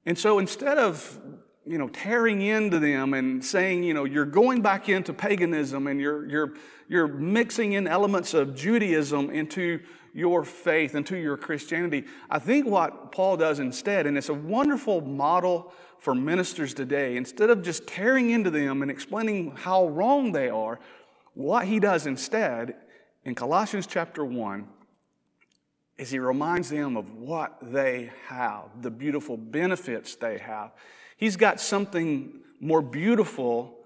And 0.06 0.18
so 0.18 0.38
instead 0.38 0.78
of 0.78 1.20
you 1.68 1.76
know, 1.76 1.88
tearing 1.88 2.40
into 2.40 2.78
them 2.78 3.12
and 3.12 3.44
saying, 3.44 3.82
you 3.82 3.92
know, 3.92 4.04
you're 4.04 4.24
going 4.24 4.62
back 4.62 4.88
into 4.88 5.12
paganism 5.12 5.86
and 5.86 6.00
you're, 6.00 6.26
you're, 6.26 6.54
you're 6.88 7.08
mixing 7.08 7.74
in 7.74 7.86
elements 7.86 8.32
of 8.32 8.54
Judaism 8.54 9.28
into 9.28 9.80
your 10.18 10.44
faith, 10.44 10.96
into 10.96 11.16
your 11.16 11.36
Christianity. 11.36 12.04
I 12.28 12.40
think 12.40 12.66
what 12.66 13.12
Paul 13.12 13.36
does 13.36 13.60
instead, 13.60 14.04
and 14.04 14.18
it's 14.18 14.28
a 14.28 14.34
wonderful 14.34 15.00
model 15.00 15.72
for 16.00 16.12
ministers 16.12 16.74
today, 16.74 17.16
instead 17.16 17.50
of 17.50 17.62
just 17.62 17.86
tearing 17.86 18.30
into 18.30 18.50
them 18.50 18.82
and 18.82 18.90
explaining 18.90 19.52
how 19.52 19.86
wrong 19.86 20.32
they 20.32 20.48
are, 20.50 20.80
what 21.34 21.66
he 21.66 21.78
does 21.78 22.06
instead 22.06 22.74
in 23.24 23.36
Colossians 23.36 23.86
chapter 23.86 24.24
1 24.24 24.66
is 25.98 26.10
he 26.10 26.18
reminds 26.18 26.68
them 26.68 26.96
of 26.96 27.14
what 27.14 27.56
they 27.62 28.10
have, 28.26 28.82
the 28.82 28.90
beautiful 28.90 29.36
benefits 29.36 30.16
they 30.16 30.38
have. 30.38 30.72
He's 31.16 31.36
got 31.36 31.60
something 31.60 32.40
more 32.60 32.82
beautiful 32.82 33.77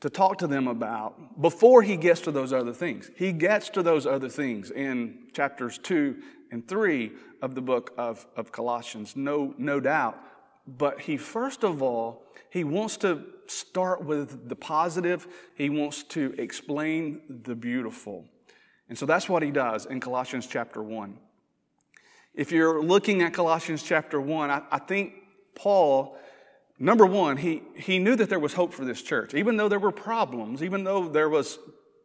to 0.00 0.10
talk 0.10 0.38
to 0.38 0.46
them 0.46 0.66
about 0.66 1.40
before 1.40 1.82
he 1.82 1.96
gets 1.96 2.20
to 2.22 2.30
those 2.30 2.52
other 2.52 2.72
things. 2.72 3.10
He 3.16 3.32
gets 3.32 3.68
to 3.70 3.82
those 3.82 4.06
other 4.06 4.28
things 4.28 4.70
in 4.70 5.28
chapters 5.32 5.78
2 5.78 6.16
and 6.50 6.66
3 6.66 7.12
of 7.42 7.54
the 7.54 7.60
book 7.60 7.92
of, 7.96 8.26
of 8.36 8.50
Colossians, 8.50 9.14
no, 9.14 9.54
no 9.58 9.78
doubt. 9.78 10.18
But 10.66 11.02
he, 11.02 11.16
first 11.16 11.64
of 11.64 11.82
all, 11.82 12.24
he 12.50 12.64
wants 12.64 12.96
to 12.98 13.24
start 13.46 14.04
with 14.04 14.48
the 14.48 14.56
positive, 14.56 15.26
he 15.54 15.70
wants 15.70 16.02
to 16.04 16.34
explain 16.38 17.42
the 17.44 17.54
beautiful. 17.54 18.24
And 18.88 18.96
so 18.96 19.06
that's 19.06 19.28
what 19.28 19.42
he 19.42 19.50
does 19.50 19.86
in 19.86 20.00
Colossians 20.00 20.46
chapter 20.46 20.82
1. 20.82 21.16
If 22.34 22.52
you're 22.52 22.82
looking 22.82 23.22
at 23.22 23.32
Colossians 23.32 23.82
chapter 23.82 24.20
1, 24.20 24.50
I, 24.50 24.62
I 24.70 24.78
think 24.78 25.14
Paul, 25.54 26.16
number 26.80 27.06
one, 27.06 27.36
he, 27.36 27.62
he 27.76 27.98
knew 28.00 28.16
that 28.16 28.28
there 28.28 28.40
was 28.40 28.54
hope 28.54 28.72
for 28.72 28.84
this 28.84 29.02
church. 29.02 29.34
Even 29.34 29.56
though 29.56 29.68
there 29.68 29.78
were 29.78 29.92
problems, 29.92 30.62
even 30.62 30.82
though 30.82 31.08
there 31.08 31.28
was 31.28 31.58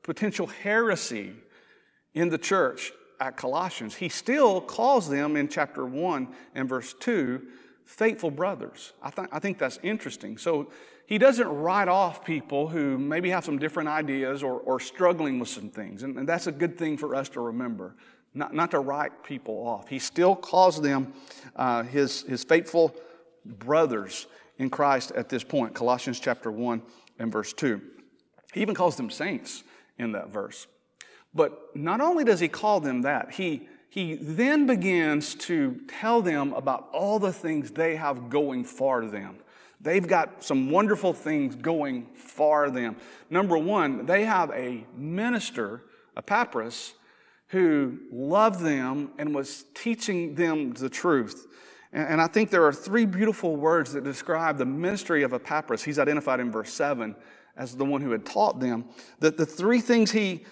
potential 0.04 0.46
heresy 0.46 1.34
in 2.14 2.30
the 2.30 2.38
church 2.38 2.92
at 3.20 3.38
Colossians, 3.38 3.96
he 3.96 4.10
still 4.10 4.62
calls 4.62 5.10
them 5.10 5.36
in 5.36 5.48
chapter 5.48 5.86
1 5.86 6.28
and 6.54 6.70
verse 6.70 6.94
2 7.00 7.42
faithful 7.86 8.32
brothers. 8.32 8.94
I, 9.02 9.10
th- 9.10 9.30
I 9.32 9.40
think 9.40 9.58
that's 9.58 9.80
interesting. 9.82 10.38
So 10.38 10.72
he 11.06 11.18
doesn't 11.18 11.48
write 11.48 11.88
off 11.88 12.26
people 12.26 12.68
who 12.68 12.98
maybe 12.98 13.30
have 13.30 13.46
some 13.46 13.60
different 13.60 13.90
ideas 13.90 14.44
or, 14.44 14.60
or 14.60 14.80
struggling 14.80 15.40
with 15.40 15.50
some 15.50 15.70
things. 15.70 16.04
And, 16.04 16.18
and 16.18 16.28
that's 16.28 16.48
a 16.48 16.52
good 16.52 16.78
thing 16.78 16.98
for 16.98 17.16
us 17.16 17.30
to 17.30 17.42
remember 17.42 17.96
not, 18.36 18.54
not 18.54 18.72
to 18.72 18.80
write 18.80 19.24
people 19.24 19.66
off. 19.66 19.88
He 19.88 19.98
still 19.98 20.36
calls 20.36 20.82
them 20.82 21.14
uh, 21.56 21.84
his, 21.84 22.24
his 22.24 22.44
faithful 22.44 22.96
brothers 23.46 24.28
in 24.58 24.70
Christ 24.70 25.12
at 25.12 25.30
this 25.30 25.44
point, 25.44 25.74
Colossians 25.74 26.20
chapter 26.20 26.52
1 26.52 26.82
and 27.20 27.32
verse 27.32 27.54
2. 27.54 27.82
He 28.54 28.62
even 28.62 28.76
calls 28.76 28.96
them 28.96 29.10
saints 29.10 29.64
in 29.98 30.14
that 30.14 30.30
verse. 30.30 30.68
But 31.34 31.76
not 31.76 32.00
only 32.00 32.24
does 32.24 32.40
he 32.40 32.48
call 32.48 32.80
them 32.80 33.02
that, 33.02 33.32
he, 33.34 33.68
he 33.90 34.16
then 34.16 34.66
begins 34.66 35.36
to 35.36 35.82
tell 35.88 36.22
them 36.22 36.54
about 36.54 36.88
all 36.94 37.20
the 37.20 37.34
things 37.34 37.72
they 37.72 37.98
have 37.98 38.30
going 38.30 38.64
for 38.64 39.06
them. 39.06 39.38
They've 39.82 40.08
got 40.08 40.44
some 40.44 40.72
wonderful 40.72 41.14
things 41.14 41.56
going 41.56 42.08
for 42.16 42.72
them. 42.72 42.96
Number 43.30 43.58
one, 43.58 44.06
they 44.06 44.24
have 44.24 44.50
a 44.52 44.86
minister, 44.96 45.84
Epaphras, 46.16 46.94
who 47.50 48.00
loved 48.12 48.62
them 48.62 49.12
and 49.18 49.36
was 49.36 49.66
teaching 49.76 50.36
them 50.36 50.74
the 50.74 50.90
truth. 50.90 51.46
And, 51.96 52.20
I 52.20 52.28
think 52.28 52.50
there 52.50 52.66
are 52.66 52.74
three 52.74 53.06
beautiful 53.06 53.56
words 53.56 53.94
that 53.94 54.04
describe 54.04 54.58
the 54.58 54.66
ministry 54.66 55.24
of 55.24 55.34
Epaphras. 55.34 55.82
He's 55.82 55.98
identified 55.98 56.42
in 56.42 56.52
verse 56.52 56.74
7 56.74 57.16
as 57.56 57.78
the 57.78 57.86
one 57.86 58.02
who 58.02 58.12
had 58.12 58.26
taught 58.26 58.60
them. 58.60 58.84
That 59.20 59.38
the 59.38 59.46
three 59.46 59.80
things 59.80 60.12
he 60.12 60.44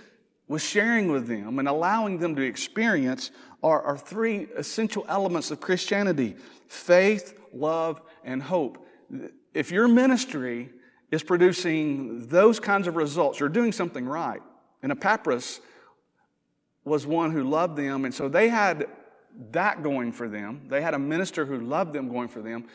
was 0.48 0.64
sharing 0.64 1.12
with 1.12 1.28
them 1.28 1.60
and 1.60 1.68
allowing 1.68 2.20
them 2.20 2.34
to 2.38 2.42
experience 2.42 3.30
are, 3.62 3.82
are 3.82 3.98
three 3.98 4.48
essential 4.56 5.06
elements 5.10 5.52
of 5.52 5.60
Christianity 5.60 6.38
faith, 6.70 7.38
love, 7.54 8.02
and 8.24 8.42
hope. 8.42 8.88
If 9.54 9.70
your 9.70 9.90
ministry 9.90 10.70
is 11.12 11.24
producing 11.24 12.26
those 12.28 12.58
kinds 12.58 12.88
of 12.88 12.96
results, 12.96 13.42
you're 13.42 13.50
doing 13.50 13.74
something 13.74 14.06
right. 14.06 14.42
And 14.82 14.94
Epaphras 14.94 15.60
was 16.86 17.06
one 17.06 17.32
who 17.32 17.44
loved 17.44 17.76
them, 17.76 18.06
and 18.06 18.14
so 18.14 18.30
they 18.30 18.48
had 18.48 18.88
that 19.52 19.84
going 19.84 20.12
for 20.12 20.28
them. 20.28 20.62
They 20.68 20.82
had 20.82 20.94
a 20.94 21.00
minister 21.00 21.46
who 21.46 21.60
loved 21.60 21.94
them 21.94 22.10
going 22.10 22.28
for 22.28 22.42
them. 22.42 22.66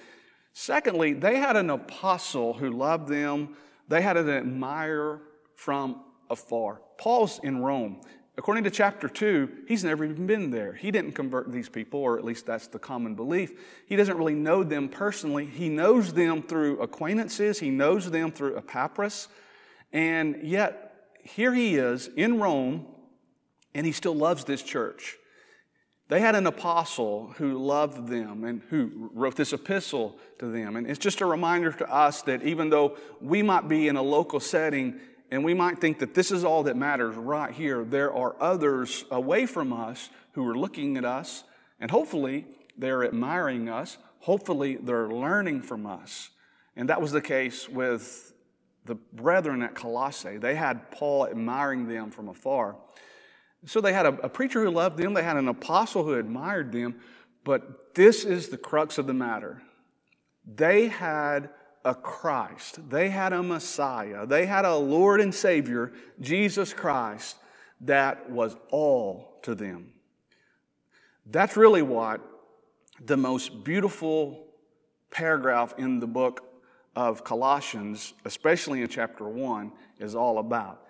Secondly, 0.53 1.12
they 1.12 1.37
had 1.37 1.57
an 1.57 1.71
apostle 1.71 2.55
who 2.55 2.71
loved 2.71 3.09
them. 3.09 3.57
They 3.88 4.03
had 4.03 4.17
an 4.17 4.29
admirer 4.29 5.23
from 5.55 6.03
afar. 6.31 6.81
Paul's 6.99 7.41
in 7.43 7.62
Rome. 7.62 8.00
According 8.37 8.62
to 8.65 8.71
chapter 8.71 9.09
2, 9.09 9.65
he's 9.67 9.83
never 9.83 10.05
even 10.05 10.27
been 10.27 10.53
there. 10.53 10.73
He 10.73 10.93
didn't 10.93 11.12
convert 11.12 11.50
these 11.50 11.69
people, 11.69 11.99
or 12.00 12.19
at 12.19 12.25
least 12.25 12.47
that's 12.47 12.69
the 12.69 12.79
common 12.79 13.17
belief. 13.17 13.53
He 13.87 13.97
doesn't 13.97 14.17
really 14.17 14.35
know 14.35 14.62
them 14.62 14.88
personally. 14.88 15.45
He 15.45 15.69
knows 15.69 16.12
them 16.12 16.43
through 16.43 16.81
acquaintances, 16.81 17.59
he 17.59 17.71
knows 17.71 18.11
them 18.11 18.31
through 18.31 18.57
Epaphras. 18.57 19.27
And 19.93 20.41
yet, 20.45 21.09
here 21.25 21.53
he 21.53 21.77
is 21.77 22.09
in 22.17 22.38
Rome, 22.38 22.87
and 23.75 23.85
he 23.85 23.93
still 23.93 24.15
loves 24.15 24.45
this 24.45 24.62
church. 24.62 25.17
They 26.09 26.21
had 26.21 26.35
an 26.35 26.47
apostle 26.47 27.35
who 27.37 27.59
loved 27.59 28.09
them 28.09 28.45
and 28.45 28.62
who 28.71 29.11
wrote 29.12 29.37
this 29.37 29.53
epistle 29.53 30.19
to 30.38 30.47
them. 30.47 30.77
And 30.77 30.87
it's 30.87 30.99
just 30.99 31.21
a 31.21 31.27
reminder 31.27 31.71
to 31.73 31.93
us 31.93 32.23
that 32.23 32.43
even 32.43 32.71
though 32.71 32.97
we 33.21 33.43
might 33.43 33.69
be 33.69 33.88
in 33.88 33.97
a 33.97 34.03
local 34.03 34.41
setting 34.41 34.99
and 35.31 35.45
we 35.45 35.53
might 35.53 35.79
think 35.79 35.99
that 35.99 36.15
this 36.15 36.33
is 36.33 36.45
all 36.45 36.62
that 36.62 36.77
matters 36.77 37.15
right 37.15 37.53
here, 37.53 37.85
there 37.85 38.12
are 38.12 38.35
others 38.41 39.05
away 39.11 39.45
from 39.45 39.71
us 39.71 40.09
who 40.33 40.49
are 40.49 40.57
looking 40.57 40.97
at 40.97 41.05
us 41.05 41.45
and 41.79 41.91
hopefully 41.91 42.47
they're 42.79 43.05
admiring 43.05 43.69
us. 43.69 43.99
Hopefully 44.21 44.77
they're 44.77 45.09
learning 45.09 45.62
from 45.62 45.87
us. 45.87 46.31
And 46.75 46.88
that 46.88 47.03
was 47.03 47.12
the 47.12 47.21
case 47.21 47.69
with 47.69 48.33
the 48.87 48.95
brethren 48.95 49.62
at 49.62 49.75
Colossae. 49.75 50.38
They 50.38 50.55
had 50.55 50.91
Paul 50.91 51.27
admiring 51.27 51.87
them 51.87 52.11
from 52.11 52.29
afar. 52.29 52.77
So 53.67 53.81
they 53.81 53.93
had 53.93 54.07
a, 54.07 54.15
a 54.21 54.29
preacher 54.29 54.65
who 54.65 54.71
loved 54.71 54.99
them, 54.99 55.15
they 55.15 55.23
had 55.23 55.37
an 55.37 55.49
apostle 55.49 56.05
who 56.05 56.15
admired 56.15 56.73
them, 56.73 56.97
but 57.45 57.95
this 57.95 58.25
is 58.25 58.49
the 58.49 58.59
crux 58.59 58.99
of 58.99 59.07
the 59.07 59.15
matter. 59.15 59.62
They 60.47 60.88
had 60.88 61.50
a 61.85 61.95
Christ, 61.95 62.91
they 62.91 63.09
had 63.09 63.33
a 63.33 63.43
Messiah, 63.43 64.27
they 64.27 64.47
had 64.47 64.65
a 64.65 64.77
Lord 64.77 65.21
and 65.21 65.35
Savior, 65.35 65.93
Jesus 66.21 66.73
Christ, 66.73 67.37
that 67.81 68.31
was 68.31 68.57
all 68.71 69.38
to 69.43 69.55
them. 69.55 69.93
That's 71.27 71.57
really 71.57 71.83
what 71.83 72.21
the 73.05 73.17
most 73.17 73.65
beautiful 73.65 74.47
paragraph 75.11 75.75
in 75.79 76.00
the 76.00 76.07
book 76.07 76.45
of 76.97 77.23
Colossians, 77.23 78.15
especially 78.25 78.83
in 78.83 78.88
chapter 78.88 79.25
1, 79.29 79.73
is 80.00 80.15
all 80.15 80.38
about. 80.38 80.83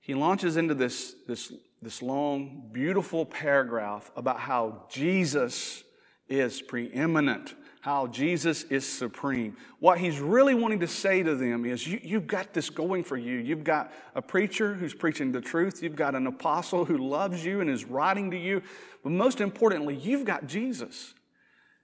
He 0.00 0.14
launches 0.14 0.56
into 0.56 0.74
this, 0.74 1.14
this 1.26 1.52
this 1.80 2.02
long, 2.02 2.68
beautiful 2.72 3.24
paragraph 3.24 4.10
about 4.16 4.40
how 4.40 4.84
Jesus 4.90 5.84
is 6.28 6.60
preeminent, 6.60 7.54
how 7.80 8.06
Jesus 8.08 8.64
is 8.64 8.86
supreme. 8.86 9.56
What 9.78 9.98
he's 9.98 10.18
really 10.18 10.54
wanting 10.54 10.80
to 10.80 10.88
say 10.88 11.22
to 11.22 11.36
them 11.36 11.64
is 11.64 11.86
you, 11.86 12.00
you've 12.02 12.26
got 12.26 12.52
this 12.52 12.68
going 12.68 13.04
for 13.04 13.16
you. 13.16 13.38
You've 13.38 13.64
got 13.64 13.92
a 14.14 14.20
preacher 14.20 14.74
who's 14.74 14.92
preaching 14.92 15.32
the 15.32 15.40
truth, 15.40 15.82
you've 15.82 15.96
got 15.96 16.14
an 16.14 16.26
apostle 16.26 16.84
who 16.84 16.98
loves 16.98 17.44
you 17.44 17.60
and 17.60 17.70
is 17.70 17.84
writing 17.84 18.30
to 18.32 18.36
you, 18.36 18.62
but 19.02 19.12
most 19.12 19.40
importantly, 19.40 19.94
you've 19.94 20.24
got 20.24 20.46
Jesus. 20.46 21.14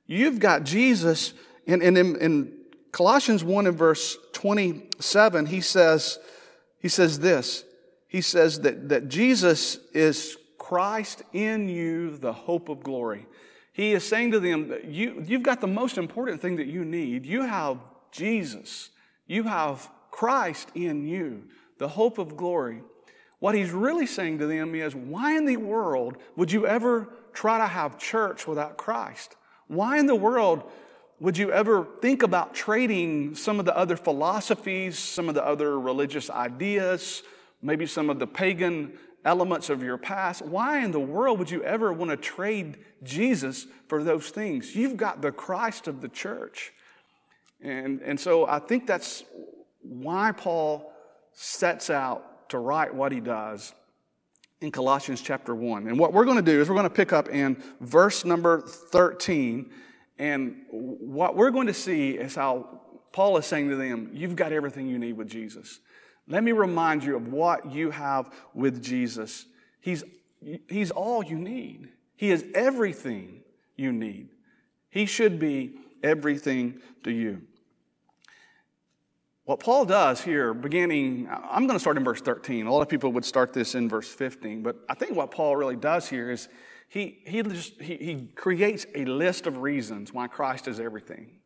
You've 0.06 0.38
got 0.38 0.64
Jesus, 0.64 1.32
and, 1.66 1.82
and 1.82 1.96
in, 1.96 2.16
in 2.16 2.52
Colossians 2.92 3.42
1 3.42 3.66
and 3.66 3.76
verse 3.76 4.18
27, 4.32 5.46
he 5.46 5.60
says, 5.60 6.18
he 6.78 6.88
says 6.88 7.18
this. 7.20 7.64
He 8.14 8.20
says 8.20 8.60
that, 8.60 8.90
that 8.90 9.08
Jesus 9.08 9.76
is 9.92 10.36
Christ 10.56 11.24
in 11.32 11.68
you, 11.68 12.16
the 12.16 12.32
hope 12.32 12.68
of 12.68 12.80
glory. 12.80 13.26
He 13.72 13.90
is 13.90 14.06
saying 14.06 14.30
to 14.30 14.38
them, 14.38 14.72
you, 14.86 15.24
You've 15.26 15.42
got 15.42 15.60
the 15.60 15.66
most 15.66 15.98
important 15.98 16.40
thing 16.40 16.54
that 16.58 16.68
you 16.68 16.84
need. 16.84 17.26
You 17.26 17.42
have 17.42 17.78
Jesus, 18.12 18.90
you 19.26 19.42
have 19.42 19.90
Christ 20.12 20.68
in 20.76 21.04
you, 21.04 21.42
the 21.78 21.88
hope 21.88 22.18
of 22.18 22.36
glory. 22.36 22.82
What 23.40 23.56
he's 23.56 23.72
really 23.72 24.06
saying 24.06 24.38
to 24.38 24.46
them 24.46 24.76
is, 24.76 24.94
Why 24.94 25.36
in 25.36 25.44
the 25.44 25.56
world 25.56 26.16
would 26.36 26.52
you 26.52 26.68
ever 26.68 27.08
try 27.32 27.58
to 27.58 27.66
have 27.66 27.98
church 27.98 28.46
without 28.46 28.76
Christ? 28.76 29.34
Why 29.66 29.98
in 29.98 30.06
the 30.06 30.14
world 30.14 30.70
would 31.18 31.36
you 31.36 31.50
ever 31.50 31.84
think 32.00 32.22
about 32.22 32.54
trading 32.54 33.34
some 33.34 33.58
of 33.58 33.64
the 33.64 33.76
other 33.76 33.96
philosophies, 33.96 35.00
some 35.00 35.28
of 35.28 35.34
the 35.34 35.44
other 35.44 35.80
religious 35.80 36.30
ideas, 36.30 37.24
maybe 37.64 37.86
some 37.86 38.10
of 38.10 38.18
the 38.18 38.26
pagan 38.26 38.92
elements 39.24 39.70
of 39.70 39.82
your 39.82 39.96
past. 39.96 40.42
Why 40.42 40.84
in 40.84 40.90
the 40.90 41.00
world 41.00 41.38
would 41.38 41.50
you 41.50 41.62
ever 41.64 41.92
want 41.92 42.10
to 42.10 42.16
trade 42.16 42.76
Jesus 43.02 43.66
for 43.88 44.04
those 44.04 44.28
things? 44.28 44.76
You've 44.76 44.96
got 44.96 45.22
the 45.22 45.32
Christ 45.32 45.88
of 45.88 46.00
the 46.00 46.08
church. 46.08 46.72
And, 47.60 48.02
and 48.02 48.20
so 48.20 48.46
I 48.46 48.58
think 48.58 48.86
that's 48.86 49.24
why 49.80 50.32
Paul 50.32 50.92
sets 51.32 51.88
out 51.88 52.50
to 52.50 52.58
write 52.58 52.94
what 52.94 53.10
he 53.10 53.20
does 53.20 53.72
in 54.60 54.70
Colossians 54.70 55.22
chapter 55.22 55.54
1. 55.54 55.88
And 55.88 55.98
what 55.98 56.12
we're 56.12 56.26
going 56.26 56.36
to 56.36 56.42
do 56.42 56.60
is 56.60 56.68
we're 56.68 56.74
going 56.74 56.84
to 56.84 56.94
pick 56.94 57.12
up 57.12 57.28
in 57.30 57.62
verse 57.80 58.24
number 58.24 58.60
13. 58.60 59.70
And 60.18 60.56
what 60.70 61.34
we're 61.34 61.50
going 61.50 61.66
to 61.66 61.74
see 61.74 62.10
is 62.10 62.34
how 62.34 62.80
Paul 63.12 63.38
is 63.38 63.46
saying 63.46 63.70
to 63.70 63.76
them, 63.76 64.10
You've 64.12 64.36
got 64.36 64.52
everything 64.52 64.86
you 64.86 64.98
need 64.98 65.14
with 65.14 65.28
Jesus. 65.28 65.80
Let 66.26 66.42
me 66.42 66.52
remind 66.52 67.04
you 67.04 67.16
of 67.16 67.28
what 67.28 67.70
you 67.70 67.90
have 67.90 68.32
with 68.54 68.82
Jesus. 68.82 69.46
He's, 69.80 70.04
he's 70.68 70.90
all 70.90 71.22
you 71.22 71.36
need. 71.36 71.88
He 72.16 72.30
is 72.30 72.44
everything 72.54 73.42
you 73.76 73.92
need. 73.92 74.30
He 74.88 75.06
should 75.06 75.38
be 75.38 75.74
everything 76.02 76.80
to 77.02 77.10
you. 77.10 77.42
What 79.44 79.60
Paul 79.60 79.84
does 79.84 80.22
here, 80.22 80.54
beginning, 80.54 81.28
I'm 81.30 81.66
going 81.66 81.76
to 81.76 81.80
start 81.80 81.98
in 81.98 82.04
verse 82.04 82.22
13. 82.22 82.66
A 82.66 82.72
lot 82.72 82.80
of 82.80 82.88
people 82.88 83.12
would 83.12 83.26
start 83.26 83.52
this 83.52 83.74
in 83.74 83.90
verse 83.90 84.08
15, 84.08 84.62
but 84.62 84.76
I 84.88 84.94
think 84.94 85.14
what 85.14 85.30
Paul 85.30 85.56
really 85.56 85.76
does 85.76 86.08
here 86.08 86.30
is 86.30 86.48
he, 86.88 87.18
he, 87.26 87.42
just, 87.42 87.80
he, 87.80 87.96
he 87.96 88.28
creates 88.34 88.86
a 88.94 89.04
list 89.04 89.46
of 89.46 89.58
reasons 89.58 90.14
why 90.14 90.28
Christ 90.28 90.66
is 90.66 90.80
everything. 90.80 91.40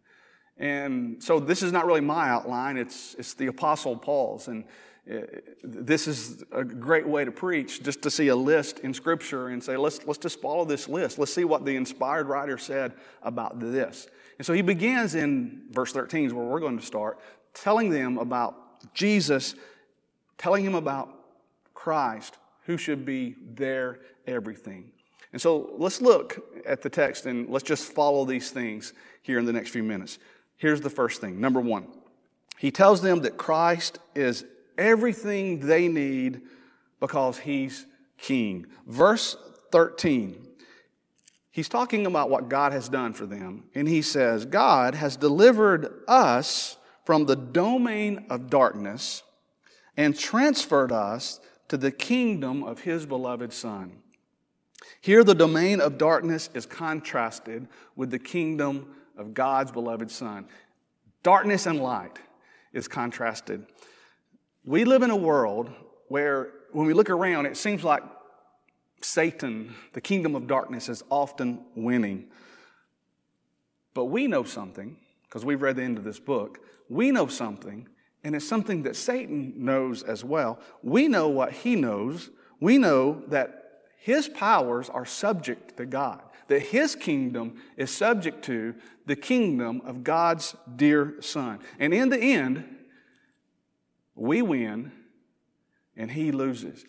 And 0.58 1.22
so 1.22 1.38
this 1.38 1.62
is 1.62 1.72
not 1.72 1.86
really 1.86 2.00
my 2.00 2.28
outline, 2.28 2.76
it's, 2.76 3.14
it's 3.14 3.34
the 3.34 3.46
Apostle 3.46 3.96
Paul's. 3.96 4.48
And 4.48 4.64
uh, 5.10 5.20
this 5.62 6.06
is 6.06 6.44
a 6.52 6.64
great 6.64 7.06
way 7.06 7.24
to 7.24 7.30
preach, 7.30 7.82
just 7.82 8.02
to 8.02 8.10
see 8.10 8.28
a 8.28 8.36
list 8.36 8.80
in 8.80 8.92
Scripture 8.92 9.48
and 9.48 9.62
say, 9.62 9.76
let's, 9.76 10.04
let's 10.06 10.18
just 10.18 10.40
follow 10.40 10.64
this 10.64 10.88
list. 10.88 11.18
Let's 11.18 11.32
see 11.32 11.44
what 11.44 11.64
the 11.64 11.76
inspired 11.76 12.26
writer 12.26 12.58
said 12.58 12.92
about 13.22 13.60
this. 13.60 14.08
And 14.38 14.46
so 14.46 14.52
he 14.52 14.62
begins 14.62 15.14
in 15.14 15.62
verse 15.70 15.92
13, 15.92 16.26
is 16.26 16.34
where 16.34 16.44
we're 16.44 16.60
going 16.60 16.78
to 16.78 16.84
start, 16.84 17.18
telling 17.54 17.90
them 17.90 18.18
about 18.18 18.94
Jesus, 18.94 19.54
telling 20.36 20.64
him 20.64 20.74
about 20.74 21.14
Christ, 21.74 22.36
who 22.64 22.76
should 22.76 23.04
be 23.04 23.36
their 23.54 24.00
everything. 24.26 24.90
And 25.32 25.40
so 25.40 25.74
let's 25.78 26.00
look 26.00 26.38
at 26.66 26.82
the 26.82 26.90
text 26.90 27.26
and 27.26 27.48
let's 27.48 27.64
just 27.64 27.92
follow 27.92 28.24
these 28.24 28.50
things 28.50 28.92
here 29.22 29.38
in 29.38 29.44
the 29.44 29.52
next 29.52 29.70
few 29.70 29.82
minutes. 29.82 30.18
Here's 30.58 30.80
the 30.80 30.90
first 30.90 31.20
thing. 31.20 31.40
Number 31.40 31.60
one, 31.60 31.86
he 32.58 32.70
tells 32.70 33.00
them 33.00 33.20
that 33.20 33.36
Christ 33.36 33.98
is 34.14 34.44
everything 34.76 35.60
they 35.60 35.88
need 35.88 36.42
because 37.00 37.38
he's 37.38 37.86
king. 38.18 38.66
Verse 38.86 39.36
13, 39.70 40.46
he's 41.52 41.68
talking 41.68 42.06
about 42.06 42.28
what 42.28 42.48
God 42.48 42.72
has 42.72 42.88
done 42.88 43.12
for 43.12 43.24
them. 43.24 43.64
And 43.74 43.88
he 43.88 44.02
says, 44.02 44.44
God 44.44 44.96
has 44.96 45.16
delivered 45.16 46.02
us 46.08 46.76
from 47.04 47.26
the 47.26 47.36
domain 47.36 48.26
of 48.28 48.50
darkness 48.50 49.22
and 49.96 50.18
transferred 50.18 50.92
us 50.92 51.40
to 51.68 51.76
the 51.76 51.92
kingdom 51.92 52.64
of 52.64 52.80
his 52.80 53.06
beloved 53.06 53.52
Son. 53.52 53.98
Here, 55.00 55.22
the 55.22 55.34
domain 55.34 55.80
of 55.80 55.98
darkness 55.98 56.50
is 56.54 56.66
contrasted 56.66 57.68
with 57.94 58.10
the 58.10 58.18
kingdom 58.18 58.94
of 59.18 59.34
God's 59.34 59.72
beloved 59.72 60.10
Son. 60.10 60.46
Darkness 61.22 61.66
and 61.66 61.80
light 61.80 62.18
is 62.72 62.88
contrasted. 62.88 63.66
We 64.64 64.84
live 64.84 65.02
in 65.02 65.10
a 65.10 65.16
world 65.16 65.70
where, 66.08 66.52
when 66.72 66.86
we 66.86 66.94
look 66.94 67.10
around, 67.10 67.46
it 67.46 67.56
seems 67.56 67.84
like 67.84 68.02
Satan, 69.02 69.74
the 69.92 70.00
kingdom 70.00 70.34
of 70.34 70.46
darkness, 70.46 70.88
is 70.88 71.02
often 71.10 71.60
winning. 71.74 72.28
But 73.94 74.06
we 74.06 74.26
know 74.26 74.44
something, 74.44 74.96
because 75.24 75.44
we've 75.44 75.62
read 75.62 75.76
the 75.76 75.82
end 75.82 75.98
of 75.98 76.04
this 76.04 76.20
book. 76.20 76.60
We 76.88 77.10
know 77.10 77.26
something, 77.26 77.88
and 78.24 78.34
it's 78.34 78.48
something 78.48 78.82
that 78.84 78.96
Satan 78.96 79.54
knows 79.56 80.02
as 80.02 80.24
well. 80.24 80.60
We 80.82 81.08
know 81.08 81.28
what 81.28 81.52
he 81.52 81.76
knows. 81.76 82.30
We 82.60 82.78
know 82.78 83.22
that 83.28 83.67
his 83.98 84.28
powers 84.28 84.88
are 84.88 85.04
subject 85.04 85.76
to 85.76 85.86
God 85.86 86.22
that 86.48 86.60
his 86.60 86.94
kingdom 86.94 87.60
is 87.76 87.90
subject 87.90 88.42
to 88.46 88.74
the 89.06 89.16
kingdom 89.16 89.80
of 89.84 90.02
God's 90.02 90.56
dear 90.76 91.14
Son. 91.20 91.60
And 91.78 91.94
in 91.94 92.08
the 92.08 92.18
end, 92.18 92.64
we 94.14 94.42
win 94.42 94.92
and 95.96 96.10
he 96.10 96.32
loses. 96.32 96.84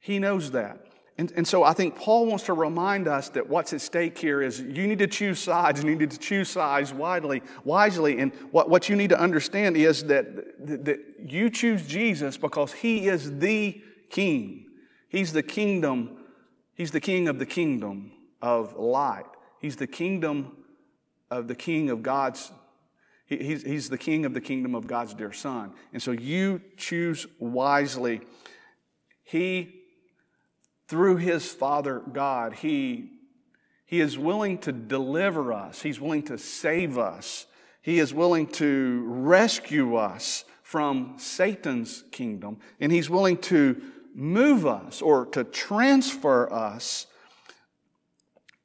He 0.00 0.18
knows 0.18 0.50
that. 0.52 0.84
And, 1.16 1.32
and 1.34 1.48
so 1.48 1.64
I 1.64 1.72
think 1.72 1.96
Paul 1.96 2.26
wants 2.26 2.44
to 2.44 2.52
remind 2.52 3.08
us 3.08 3.28
that 3.30 3.48
what's 3.48 3.72
at 3.72 3.80
stake 3.80 4.16
here 4.16 4.40
is 4.40 4.60
you 4.60 4.86
need 4.86 5.00
to 5.00 5.08
choose 5.08 5.40
sides. 5.40 5.82
You 5.82 5.96
need 5.96 6.10
to 6.10 6.18
choose 6.18 6.48
sides 6.48 6.92
widely, 6.92 7.42
wisely. 7.64 8.20
And 8.20 8.32
what, 8.52 8.70
what 8.70 8.88
you 8.88 8.94
need 8.94 9.10
to 9.10 9.18
understand 9.18 9.76
is 9.76 10.04
that, 10.04 10.26
that 10.84 11.00
you 11.18 11.50
choose 11.50 11.86
Jesus 11.86 12.36
because 12.36 12.72
he 12.72 13.08
is 13.08 13.38
the 13.38 13.80
king. 14.10 14.66
He's 15.08 15.32
the 15.32 15.42
kingdom. 15.42 16.17
He's 16.78 16.92
the 16.92 17.00
king 17.00 17.26
of 17.26 17.40
the 17.40 17.44
kingdom 17.44 18.12
of 18.40 18.76
light. 18.76 19.26
He's 19.60 19.74
the 19.74 19.88
kingdom 19.88 20.56
of 21.28 21.48
the 21.48 21.56
king 21.56 21.90
of 21.90 22.04
God's, 22.04 22.52
he's, 23.26 23.64
he's 23.64 23.90
the 23.90 23.98
king 23.98 24.24
of 24.24 24.32
the 24.32 24.40
kingdom 24.40 24.76
of 24.76 24.86
God's 24.86 25.12
dear 25.12 25.32
son. 25.32 25.72
And 25.92 26.00
so 26.00 26.12
you 26.12 26.62
choose 26.76 27.26
wisely. 27.40 28.20
He, 29.24 29.74
through 30.86 31.16
his 31.16 31.50
Father 31.50 31.98
God, 31.98 32.54
he, 32.54 33.10
he 33.84 34.00
is 34.00 34.16
willing 34.16 34.58
to 34.58 34.70
deliver 34.70 35.52
us. 35.52 35.82
He's 35.82 36.00
willing 36.00 36.22
to 36.24 36.38
save 36.38 36.96
us. 36.96 37.46
He 37.82 37.98
is 37.98 38.14
willing 38.14 38.46
to 38.52 39.02
rescue 39.04 39.96
us 39.96 40.44
from 40.62 41.14
Satan's 41.16 42.04
kingdom. 42.12 42.58
And 42.78 42.92
he's 42.92 43.10
willing 43.10 43.38
to 43.38 43.82
move 44.14 44.66
us 44.66 45.02
or 45.02 45.26
to 45.26 45.44
transfer 45.44 46.52
us 46.52 47.06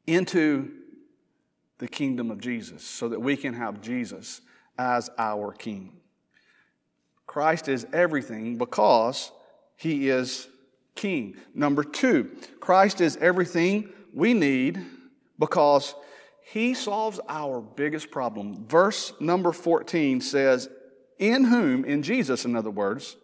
into 0.08 0.71
the 1.79 1.88
kingdom 1.88 2.32
of 2.32 2.39
Jesus 2.39 2.84
so 2.84 3.10
that 3.10 3.19
we 3.19 3.36
can 3.36 3.53
have 3.53 3.82
Jesus 3.82 4.41
as 4.77 5.10
our 5.17 5.51
King. 5.51 5.93
Christ 7.25 7.67
is 7.67 7.86
everything 7.93 8.58
because 8.58 9.32
he 9.75 10.10
is 10.10 10.47
King. 10.95 11.36
Number 11.53 11.84
two, 11.84 12.32
Christ 12.60 13.01
is 13.01 13.17
everything 13.17 13.89
we 14.13 14.34
need 14.34 14.79
because 15.39 15.95
he 16.45 16.73
solves 16.73 17.19
our 17.27 17.62
biggest 17.62 18.12
problem. 18.12 18.65
Verse 18.67 19.13
number 19.19 19.51
14 19.51 20.21
says, 20.21 20.69
In 21.17 21.45
whom, 21.45 21.86
in 21.86 22.03
Jesus, 22.03 22.45
in 22.45 22.56
other 22.56 22.69
words, 22.69 23.15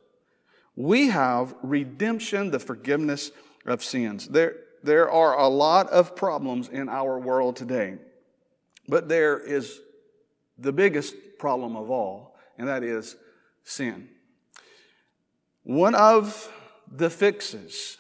we 0.79 1.09
have 1.09 1.53
redemption, 1.61 2.51
the 2.51 2.59
forgiveness 2.59 3.31
of 3.65 3.83
sins. 3.83 4.29
There, 4.29 4.55
there 4.81 5.11
are 5.11 5.37
a 5.37 5.49
lot 5.49 5.89
of 5.89 6.15
problems 6.15 6.69
in 6.69 6.87
our 6.87 7.19
world 7.19 7.57
today, 7.57 7.97
but 8.87 9.09
there 9.09 9.37
is 9.37 9.81
the 10.57 10.71
biggest 10.71 11.15
problem 11.37 11.75
of 11.75 11.91
all, 11.91 12.37
and 12.57 12.69
that 12.69 12.81
is 12.81 13.17
sin. 13.65 14.07
One 15.63 15.95
of 15.95 16.49
the 16.89 17.09
fixes 17.09 17.97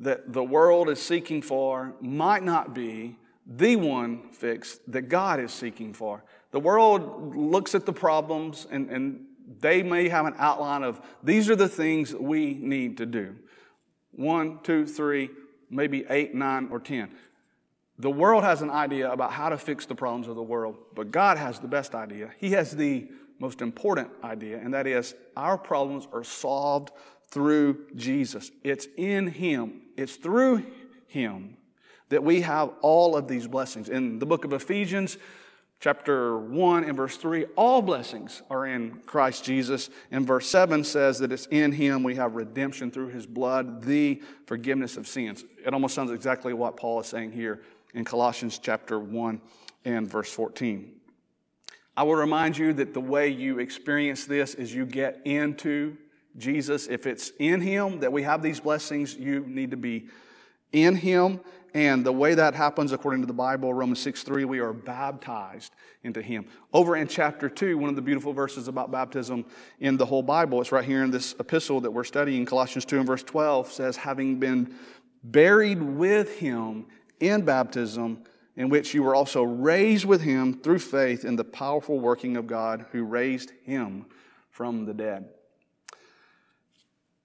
that 0.00 0.32
the 0.32 0.42
world 0.42 0.88
is 0.90 1.00
seeking 1.00 1.42
for 1.42 1.94
might 2.00 2.42
not 2.42 2.74
be 2.74 3.14
the 3.46 3.76
one 3.76 4.32
fix 4.32 4.80
that 4.88 5.02
God 5.02 5.38
is 5.38 5.52
seeking 5.52 5.92
for. 5.92 6.24
The 6.50 6.58
world 6.58 7.36
looks 7.36 7.76
at 7.76 7.86
the 7.86 7.92
problems 7.92 8.66
and, 8.68 8.90
and 8.90 9.20
they 9.60 9.82
may 9.82 10.08
have 10.08 10.26
an 10.26 10.34
outline 10.38 10.82
of 10.82 11.00
these 11.22 11.50
are 11.50 11.56
the 11.56 11.68
things 11.68 12.14
we 12.14 12.54
need 12.54 12.98
to 12.98 13.06
do. 13.06 13.36
One, 14.12 14.60
two, 14.62 14.86
three, 14.86 15.30
maybe 15.70 16.04
eight, 16.08 16.34
nine, 16.34 16.68
or 16.70 16.78
ten. 16.78 17.10
The 17.98 18.10
world 18.10 18.42
has 18.42 18.62
an 18.62 18.70
idea 18.70 19.10
about 19.12 19.32
how 19.32 19.48
to 19.48 19.58
fix 19.58 19.86
the 19.86 19.94
problems 19.94 20.26
of 20.26 20.36
the 20.36 20.42
world, 20.42 20.76
but 20.94 21.10
God 21.10 21.38
has 21.38 21.58
the 21.58 21.68
best 21.68 21.94
idea. 21.94 22.30
He 22.38 22.50
has 22.52 22.74
the 22.74 23.08
most 23.38 23.60
important 23.60 24.10
idea, 24.22 24.58
and 24.58 24.74
that 24.74 24.86
is 24.86 25.14
our 25.36 25.58
problems 25.58 26.08
are 26.12 26.24
solved 26.24 26.90
through 27.30 27.86
Jesus. 27.94 28.50
It's 28.62 28.86
in 28.96 29.26
Him, 29.28 29.82
it's 29.96 30.16
through 30.16 30.64
Him 31.06 31.56
that 32.08 32.22
we 32.22 32.42
have 32.42 32.70
all 32.80 33.16
of 33.16 33.28
these 33.28 33.46
blessings. 33.46 33.88
In 33.88 34.18
the 34.18 34.26
book 34.26 34.44
of 34.44 34.52
Ephesians, 34.52 35.18
chapter 35.80 36.38
1 36.38 36.84
and 36.84 36.96
verse 36.96 37.16
3, 37.16 37.44
all 37.56 37.82
blessings 37.82 38.42
are 38.48 38.66
in 38.66 39.00
Christ 39.06 39.44
Jesus. 39.44 39.90
And 40.10 40.26
verse 40.26 40.48
7 40.48 40.84
says 40.84 41.18
that 41.18 41.32
it's 41.32 41.46
in 41.46 41.72
Him 41.72 42.02
we 42.02 42.14
have 42.16 42.34
redemption 42.34 42.90
through 42.90 43.08
His 43.08 43.26
blood, 43.26 43.82
the 43.82 44.22
forgiveness 44.46 44.96
of 44.96 45.06
sins. 45.06 45.44
It 45.64 45.74
almost 45.74 45.94
sounds 45.94 46.10
exactly 46.10 46.54
what 46.54 46.76
Paul 46.76 47.00
is 47.00 47.06
saying 47.06 47.32
here 47.32 47.62
in 47.94 48.04
Colossians 48.04 48.58
chapter 48.58 48.98
1 48.98 49.40
and 49.84 50.10
verse 50.10 50.32
14. 50.32 50.92
I 51.96 52.02
will 52.02 52.16
remind 52.16 52.58
you 52.58 52.72
that 52.74 52.92
the 52.92 53.00
way 53.00 53.28
you 53.28 53.60
experience 53.60 54.24
this 54.24 54.54
is 54.54 54.74
you 54.74 54.84
get 54.84 55.20
into 55.24 55.96
Jesus. 56.36 56.88
If 56.88 57.06
it's 57.06 57.30
in 57.38 57.60
Him 57.60 58.00
that 58.00 58.12
we 58.12 58.22
have 58.22 58.42
these 58.42 58.60
blessings, 58.60 59.14
you 59.14 59.44
need 59.46 59.70
to 59.70 59.76
be 59.76 60.08
in 60.72 60.96
Him. 60.96 61.40
And 61.74 62.06
the 62.06 62.12
way 62.12 62.34
that 62.34 62.54
happens, 62.54 62.92
according 62.92 63.22
to 63.22 63.26
the 63.26 63.32
Bible, 63.32 63.74
Romans 63.74 64.00
6 64.00 64.22
3, 64.22 64.44
we 64.44 64.60
are 64.60 64.72
baptized 64.72 65.74
into 66.04 66.22
Him. 66.22 66.46
Over 66.72 66.96
in 66.96 67.08
chapter 67.08 67.48
2, 67.48 67.76
one 67.76 67.90
of 67.90 67.96
the 67.96 68.02
beautiful 68.02 68.32
verses 68.32 68.68
about 68.68 68.92
baptism 68.92 69.44
in 69.80 69.96
the 69.96 70.06
whole 70.06 70.22
Bible, 70.22 70.60
it's 70.60 70.70
right 70.70 70.84
here 70.84 71.02
in 71.02 71.10
this 71.10 71.34
epistle 71.40 71.80
that 71.80 71.90
we're 71.90 72.04
studying, 72.04 72.46
Colossians 72.46 72.84
2 72.84 72.98
and 72.98 73.06
verse 73.06 73.24
12, 73.24 73.72
says, 73.72 73.96
Having 73.96 74.38
been 74.38 74.74
buried 75.24 75.82
with 75.82 76.38
Him 76.38 76.86
in 77.18 77.44
baptism, 77.44 78.24
in 78.56 78.68
which 78.68 78.94
you 78.94 79.02
were 79.02 79.14
also 79.14 79.42
raised 79.42 80.04
with 80.04 80.20
him 80.20 80.54
through 80.60 80.78
faith 80.78 81.24
in 81.24 81.36
the 81.36 81.44
powerful 81.44 81.98
working 81.98 82.36
of 82.36 82.46
God 82.46 82.86
who 82.92 83.02
raised 83.04 83.52
him 83.64 84.06
from 84.50 84.84
the 84.84 84.94
dead. 84.94 85.28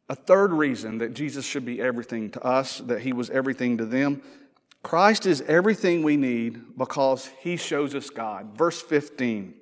A 0.10 0.16
third 0.16 0.52
reason 0.52 0.98
that 0.98 1.14
Jesus 1.14 1.46
should 1.46 1.66
be 1.66 1.82
everything 1.82 2.32
to 2.32 2.44
us, 2.44 2.80
that 2.80 3.02
he 3.02 3.14
was 3.14 3.30
everything 3.30 3.78
to 3.78 3.86
them, 3.86 4.22
Christ 4.82 5.26
is 5.26 5.42
everything 5.42 6.04
we 6.04 6.18
need 6.18 6.78
because 6.78 7.30
he 7.42 7.58
shows 7.58 7.94
us 7.94 8.10
God. 8.10 8.58
Verse 8.58 8.82
15. 8.82 9.54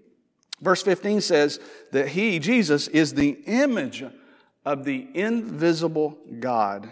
Verse 0.61 0.81
15 0.83 1.21
says 1.21 1.59
that 1.91 2.09
he, 2.09 2.39
Jesus, 2.39 2.87
is 2.87 3.13
the 3.13 3.37
image 3.45 4.03
of 4.65 4.85
the 4.85 5.07
invisible 5.13 6.17
God 6.39 6.91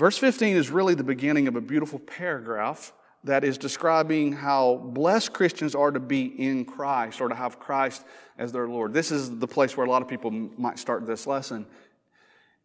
Verse 0.00 0.16
15 0.16 0.56
is 0.56 0.70
really 0.70 0.94
the 0.94 1.04
beginning 1.04 1.46
of 1.46 1.56
a 1.56 1.60
beautiful 1.60 1.98
paragraph 1.98 2.94
that 3.24 3.44
is 3.44 3.58
describing 3.58 4.32
how 4.32 4.76
blessed 4.76 5.32
Christians 5.32 5.74
are 5.74 5.90
to 5.90 6.00
be 6.00 6.24
in 6.24 6.64
Christ 6.64 7.20
or 7.20 7.28
to 7.28 7.34
have 7.34 7.58
Christ 7.58 8.04
as 8.38 8.52
their 8.52 8.66
Lord. 8.66 8.94
This 8.94 9.10
is 9.10 9.38
the 9.38 9.46
place 9.46 9.76
where 9.76 9.86
a 9.86 9.90
lot 9.90 10.00
of 10.00 10.08
people 10.08 10.30
might 10.30 10.78
start 10.78 11.06
this 11.06 11.26
lesson. 11.26 11.66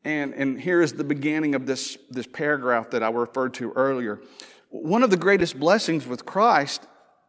And, 0.05 0.33
and 0.33 0.61
here 0.61 0.81
is 0.81 0.93
the 0.93 1.03
beginning 1.03 1.55
of 1.55 1.65
this, 1.65 1.97
this 2.09 2.27
paragraph 2.27 2.91
that 2.91 3.03
I 3.03 3.09
referred 3.09 3.55
to 3.55 3.71
earlier. 3.73 4.21
One 4.69 5.03
of 5.03 5.09
the 5.09 5.17
greatest 5.17 5.59
blessings 5.59 6.07
with 6.07 6.25
Christ 6.25 6.85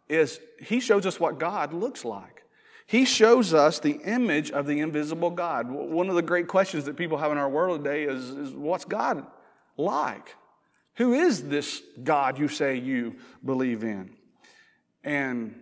is 0.09 0.41
he 0.61 0.79
shows 0.79 1.07
us 1.07 1.19
what 1.19 1.39
God 1.39 1.73
looks 1.73 2.05
like. 2.05 2.45
He 2.87 3.05
shows 3.05 3.53
us 3.53 3.81
the 3.81 3.99
image 4.05 4.53
of 4.53 4.67
the 4.67 4.79
invisible 4.79 5.31
God. 5.31 5.69
One 5.69 6.09
of 6.09 6.15
the 6.15 6.23
great 6.23 6.47
questions 6.47 6.85
that 6.85 6.97
people 6.97 7.19
have 7.19 7.33
in 7.33 7.39
our 7.39 7.49
world 7.49 7.83
today 7.83 8.05
is, 8.05 8.31
is 8.31 8.53
what's 8.53 8.85
God 8.85 9.27
like? 9.77 10.37
Who 10.97 11.13
is 11.13 11.49
this 11.49 11.83
God 12.03 12.39
you 12.39 12.49
say 12.49 12.77
you 12.77 13.17
believe 13.45 13.85
in? 13.85 14.17
And 15.05 15.55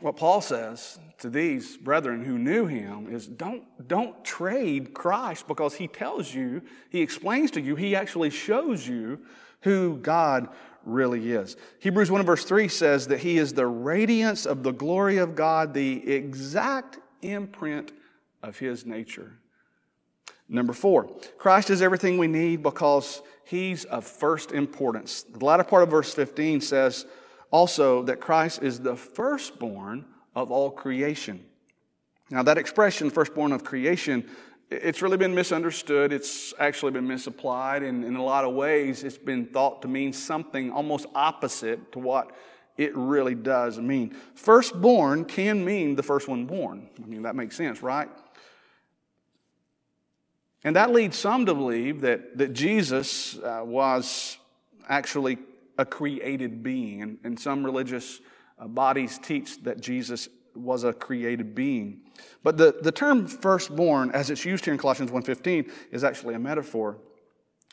what 0.00 0.16
Paul 0.16 0.40
says 0.40 0.98
to 1.18 1.28
these 1.28 1.76
brethren 1.76 2.24
who 2.24 2.38
knew 2.38 2.66
him 2.66 3.12
is 3.12 3.26
don't, 3.26 3.64
don't 3.88 4.24
trade 4.24 4.94
Christ 4.94 5.48
because 5.48 5.74
he 5.74 5.88
tells 5.88 6.32
you, 6.32 6.62
he 6.90 7.02
explains 7.02 7.50
to 7.52 7.60
you, 7.60 7.74
he 7.74 7.96
actually 7.96 8.30
shows 8.30 8.86
you 8.86 9.20
who 9.62 9.96
God 9.96 10.48
really 10.84 11.32
is. 11.32 11.56
Hebrews 11.80 12.10
1 12.10 12.24
verse 12.24 12.44
3 12.44 12.68
says 12.68 13.08
that 13.08 13.18
he 13.18 13.38
is 13.38 13.52
the 13.52 13.66
radiance 13.66 14.46
of 14.46 14.62
the 14.62 14.72
glory 14.72 15.18
of 15.18 15.34
God, 15.34 15.74
the 15.74 16.08
exact 16.10 16.98
imprint 17.20 17.92
of 18.42 18.58
his 18.58 18.86
nature. 18.86 19.32
Number 20.48 20.72
four, 20.72 21.10
Christ 21.36 21.70
is 21.70 21.82
everything 21.82 22.16
we 22.16 22.28
need 22.28 22.62
because 22.62 23.20
he's 23.48 23.84
of 23.86 24.06
first 24.06 24.52
importance. 24.52 25.22
The 25.22 25.42
latter 25.42 25.64
part 25.64 25.82
of 25.82 25.88
verse 25.88 26.12
15 26.12 26.60
says 26.60 27.06
also 27.50 28.02
that 28.02 28.20
Christ 28.20 28.62
is 28.62 28.80
the 28.80 28.94
firstborn 28.94 30.04
of 30.36 30.50
all 30.50 30.70
creation. 30.70 31.44
Now, 32.30 32.42
that 32.42 32.58
expression, 32.58 33.08
firstborn 33.08 33.52
of 33.52 33.64
creation, 33.64 34.28
it's 34.70 35.00
really 35.00 35.16
been 35.16 35.34
misunderstood. 35.34 36.12
It's 36.12 36.52
actually 36.58 36.92
been 36.92 37.08
misapplied. 37.08 37.82
And 37.82 38.04
in 38.04 38.16
a 38.16 38.22
lot 38.22 38.44
of 38.44 38.54
ways, 38.54 39.02
it's 39.02 39.16
been 39.16 39.46
thought 39.46 39.80
to 39.80 39.88
mean 39.88 40.12
something 40.12 40.70
almost 40.70 41.06
opposite 41.14 41.90
to 41.92 41.98
what 41.98 42.32
it 42.76 42.94
really 42.94 43.34
does 43.34 43.78
mean. 43.78 44.14
Firstborn 44.34 45.24
can 45.24 45.64
mean 45.64 45.96
the 45.96 46.02
first 46.02 46.28
one 46.28 46.44
born. 46.44 46.90
I 47.02 47.06
mean, 47.06 47.22
that 47.22 47.34
makes 47.34 47.56
sense, 47.56 47.82
right? 47.82 48.10
And 50.64 50.74
that 50.76 50.92
leads 50.92 51.16
some 51.16 51.46
to 51.46 51.54
believe 51.54 52.00
that, 52.00 52.36
that 52.38 52.52
Jesus 52.52 53.38
uh, 53.38 53.62
was 53.64 54.38
actually 54.88 55.38
a 55.76 55.84
created 55.84 56.62
being. 56.62 57.02
And, 57.02 57.18
and 57.24 57.38
some 57.38 57.64
religious 57.64 58.20
uh, 58.58 58.66
bodies 58.66 59.18
teach 59.18 59.62
that 59.62 59.80
Jesus 59.80 60.28
was 60.54 60.84
a 60.84 60.92
created 60.92 61.54
being. 61.54 62.00
But 62.42 62.56
the, 62.56 62.76
the 62.82 62.90
term 62.90 63.28
firstborn, 63.28 64.10
as 64.10 64.30
it's 64.30 64.44
used 64.44 64.64
here 64.64 64.74
in 64.74 64.80
Colossians 64.80 65.10
1.15, 65.10 65.70
is 65.92 66.02
actually 66.02 66.34
a 66.34 66.38
metaphor 66.38 66.98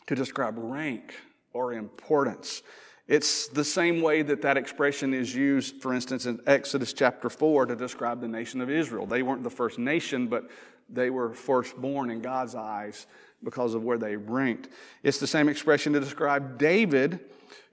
to 0.07 0.15
describe 0.15 0.55
rank 0.57 1.15
or 1.53 1.73
importance. 1.73 2.61
It's 3.07 3.47
the 3.47 3.63
same 3.63 4.01
way 4.01 4.23
that 4.23 4.41
that 4.41 4.57
expression 4.57 5.13
is 5.13 5.35
used, 5.35 5.81
for 5.81 5.93
instance, 5.93 6.25
in 6.25 6.39
Exodus 6.47 6.91
chapter 6.91 7.29
4 7.29 7.67
to 7.67 7.75
describe 7.75 8.19
the 8.19 8.27
nation 8.27 8.61
of 8.61 8.69
Israel. 8.69 9.05
They 9.05 9.21
weren't 9.21 9.43
the 9.43 9.49
first 9.49 9.77
nation, 9.77 10.27
but 10.27 10.49
they 10.89 11.11
were 11.11 11.33
firstborn 11.33 12.09
in 12.09 12.21
God's 12.21 12.55
eyes 12.55 13.05
because 13.43 13.75
of 13.75 13.83
where 13.83 13.99
they 13.99 14.15
ranked. 14.15 14.69
It's 15.03 15.19
the 15.19 15.27
same 15.27 15.49
expression 15.49 15.93
to 15.93 15.99
describe 15.99 16.57
David, 16.57 17.19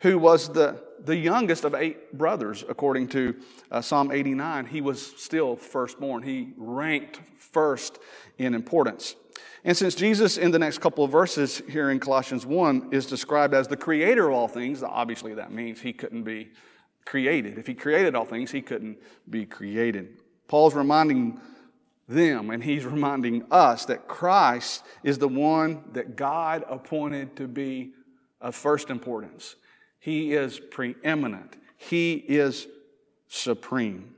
who 0.00 0.18
was 0.18 0.50
the, 0.50 0.82
the 1.02 1.16
youngest 1.16 1.64
of 1.64 1.74
eight 1.74 2.12
brothers, 2.12 2.62
according 2.68 3.08
to 3.08 3.34
uh, 3.70 3.80
Psalm 3.80 4.12
89. 4.12 4.66
He 4.66 4.82
was 4.82 5.14
still 5.16 5.56
firstborn. 5.56 6.22
He 6.22 6.52
ranked 6.58 7.20
first 7.38 7.98
in 8.36 8.54
importance. 8.54 9.16
And 9.64 9.76
since 9.76 9.94
Jesus, 9.94 10.38
in 10.38 10.50
the 10.50 10.58
next 10.58 10.78
couple 10.78 11.04
of 11.04 11.12
verses 11.12 11.62
here 11.68 11.90
in 11.90 12.00
Colossians 12.00 12.44
1, 12.44 12.88
is 12.90 13.06
described 13.06 13.54
as 13.54 13.68
the 13.68 13.76
creator 13.76 14.28
of 14.28 14.34
all 14.34 14.48
things, 14.48 14.82
obviously 14.82 15.34
that 15.34 15.52
means 15.52 15.80
he 15.80 15.92
couldn't 15.92 16.24
be 16.24 16.50
created. 17.04 17.58
If 17.58 17.66
he 17.66 17.74
created 17.74 18.14
all 18.14 18.24
things, 18.24 18.50
he 18.50 18.60
couldn't 18.60 18.98
be 19.30 19.46
created. 19.46 20.18
Paul's 20.48 20.74
reminding 20.74 21.40
them, 22.08 22.50
and 22.50 22.62
he's 22.62 22.84
reminding 22.84 23.44
us 23.50 23.84
that 23.86 24.08
Christ 24.08 24.84
is 25.04 25.18
the 25.18 25.28
one 25.28 25.84
that 25.92 26.16
God 26.16 26.64
appointed 26.68 27.36
to 27.36 27.46
be 27.46 27.92
of 28.40 28.56
first 28.56 28.90
importance. 28.90 29.54
He 30.00 30.32
is 30.32 30.58
preeminent, 30.58 31.56
He 31.76 32.14
is 32.14 32.66
supreme. 33.28 34.16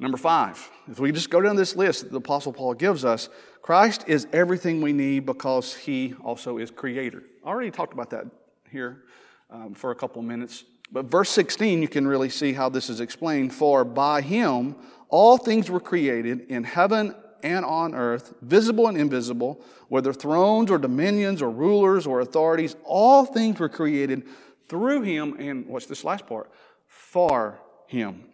Number 0.00 0.16
five, 0.16 0.70
if 0.90 0.98
we 0.98 1.12
just 1.12 1.28
go 1.28 1.40
down 1.40 1.56
this 1.56 1.76
list 1.76 2.04
that 2.04 2.12
the 2.12 2.18
Apostle 2.18 2.52
Paul 2.52 2.74
gives 2.74 3.04
us, 3.04 3.28
Christ 3.62 4.04
is 4.06 4.26
everything 4.32 4.80
we 4.80 4.92
need 4.92 5.26
because 5.26 5.74
He 5.74 6.14
also 6.22 6.58
is 6.58 6.70
Creator. 6.70 7.22
I 7.44 7.48
already 7.48 7.70
talked 7.70 7.92
about 7.92 8.10
that 8.10 8.26
here 8.70 9.04
um, 9.50 9.74
for 9.74 9.90
a 9.90 9.94
couple 9.94 10.22
minutes. 10.22 10.64
But 10.90 11.04
verse 11.06 11.28
16, 11.30 11.82
you 11.82 11.88
can 11.88 12.06
really 12.06 12.30
see 12.30 12.54
how 12.54 12.68
this 12.68 12.88
is 12.88 13.00
explained. 13.00 13.52
For 13.52 13.84
by 13.84 14.22
Him 14.22 14.76
all 15.08 15.38
things 15.38 15.70
were 15.70 15.80
created 15.80 16.42
in 16.48 16.64
heaven 16.64 17.14
and 17.42 17.64
on 17.64 17.94
earth, 17.94 18.34
visible 18.42 18.88
and 18.88 18.98
invisible, 18.98 19.62
whether 19.88 20.12
thrones 20.12 20.70
or 20.70 20.78
dominions 20.78 21.40
or 21.40 21.50
rulers 21.50 22.06
or 22.06 22.20
authorities, 22.20 22.76
all 22.84 23.24
things 23.24 23.58
were 23.58 23.68
created 23.68 24.24
through 24.68 25.02
him 25.02 25.36
and 25.38 25.66
what's 25.66 25.86
this 25.86 26.04
last 26.04 26.26
part? 26.26 26.50
For 26.86 27.58
him. 27.86 28.24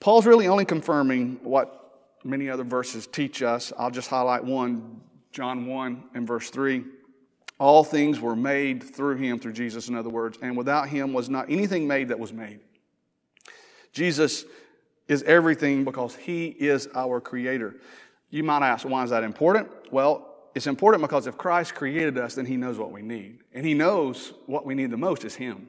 Paul's 0.00 0.26
really 0.26 0.48
only 0.48 0.64
confirming 0.64 1.40
what 1.42 1.85
many 2.26 2.50
other 2.50 2.64
verses 2.64 3.06
teach 3.06 3.42
us. 3.42 3.72
I'll 3.78 3.90
just 3.90 4.08
highlight 4.08 4.44
one, 4.44 5.00
John 5.32 5.66
1 5.66 6.04
and 6.14 6.26
verse 6.26 6.50
3. 6.50 6.84
All 7.58 7.84
things 7.84 8.20
were 8.20 8.36
made 8.36 8.82
through 8.82 9.16
him, 9.16 9.38
through 9.38 9.54
Jesus, 9.54 9.88
in 9.88 9.96
other 9.96 10.10
words, 10.10 10.38
and 10.42 10.56
without 10.56 10.88
him 10.88 11.12
was 11.12 11.30
not 11.30 11.50
anything 11.50 11.86
made 11.86 12.08
that 12.08 12.18
was 12.18 12.32
made. 12.32 12.60
Jesus 13.92 14.44
is 15.08 15.22
everything 15.22 15.84
because 15.84 16.14
He 16.14 16.48
is 16.48 16.88
our 16.94 17.20
Creator. 17.20 17.76
You 18.30 18.42
might 18.42 18.66
ask, 18.66 18.86
why 18.86 19.02
is 19.04 19.10
that 19.10 19.24
important? 19.24 19.68
Well, 19.90 20.34
it's 20.54 20.66
important 20.66 21.02
because 21.02 21.26
if 21.26 21.38
Christ 21.38 21.74
created 21.74 22.18
us, 22.18 22.34
then 22.34 22.46
he 22.46 22.56
knows 22.56 22.78
what 22.78 22.90
we 22.90 23.02
need. 23.02 23.40
And 23.52 23.64
he 23.64 23.74
knows 23.74 24.32
what 24.46 24.66
we 24.66 24.74
need 24.74 24.90
the 24.90 24.96
most 24.96 25.24
is 25.24 25.34
him. 25.34 25.68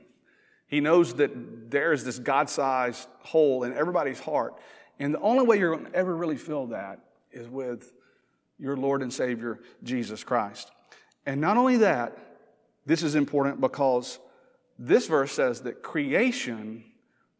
He 0.67 0.79
knows 0.79 1.13
that 1.15 1.71
there's 1.71 2.03
this 2.03 2.19
God 2.19 2.49
sized 2.49 3.07
hole 3.19 3.63
in 3.63 3.73
everybody's 3.73 4.19
heart. 4.19 4.55
And 4.99 5.13
the 5.13 5.19
only 5.19 5.45
way 5.45 5.59
you're 5.59 5.75
going 5.75 5.91
to 5.91 5.95
ever 5.95 6.15
really 6.15 6.37
fill 6.37 6.67
that 6.67 6.99
is 7.31 7.47
with 7.47 7.93
your 8.57 8.75
Lord 8.75 9.01
and 9.01 9.13
Savior, 9.13 9.59
Jesus 9.83 10.23
Christ. 10.23 10.71
And 11.25 11.39
not 11.39 11.57
only 11.57 11.77
that, 11.77 12.17
this 12.85 13.03
is 13.03 13.15
important 13.15 13.61
because 13.61 14.19
this 14.79 15.07
verse 15.07 15.31
says 15.31 15.61
that 15.61 15.83
creation 15.83 16.83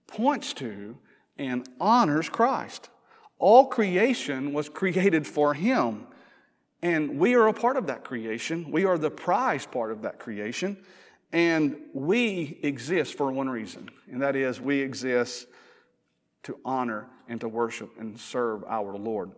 points 0.08 0.54
to 0.54 0.98
and 1.38 1.68
honors 1.80 2.30
Christ. 2.30 2.90
All 3.40 3.68
creation 3.68 4.54
was 4.54 4.70
created 4.70 5.26
for 5.26 5.54
Him. 5.54 6.08
And 6.82 7.18
we 7.18 7.36
are 7.36 7.48
a 7.48 7.54
part 7.54 7.78
of 7.78 7.88
that 7.88 8.04
creation. 8.04 8.72
We 8.72 8.86
are 8.86 8.98
the 8.98 9.10
prize 9.10 9.66
part 9.66 9.92
of 9.92 10.04
that 10.04 10.20
creation. 10.20 10.78
And 11.32 11.78
we 11.94 12.60
exist 12.64 13.18
for 13.18 13.32
one 13.32 13.50
reason, 13.50 13.90
and 14.10 14.22
that 14.22 14.36
is 14.36 14.62
we 14.62 14.80
exist 14.80 15.48
to 16.48 16.58
honor 16.64 17.08
and 17.28 17.42
to 17.42 17.50
worship 17.50 17.92
and 18.00 18.18
serve 18.18 18.64
our 18.64 18.98
Lord. 18.98 19.32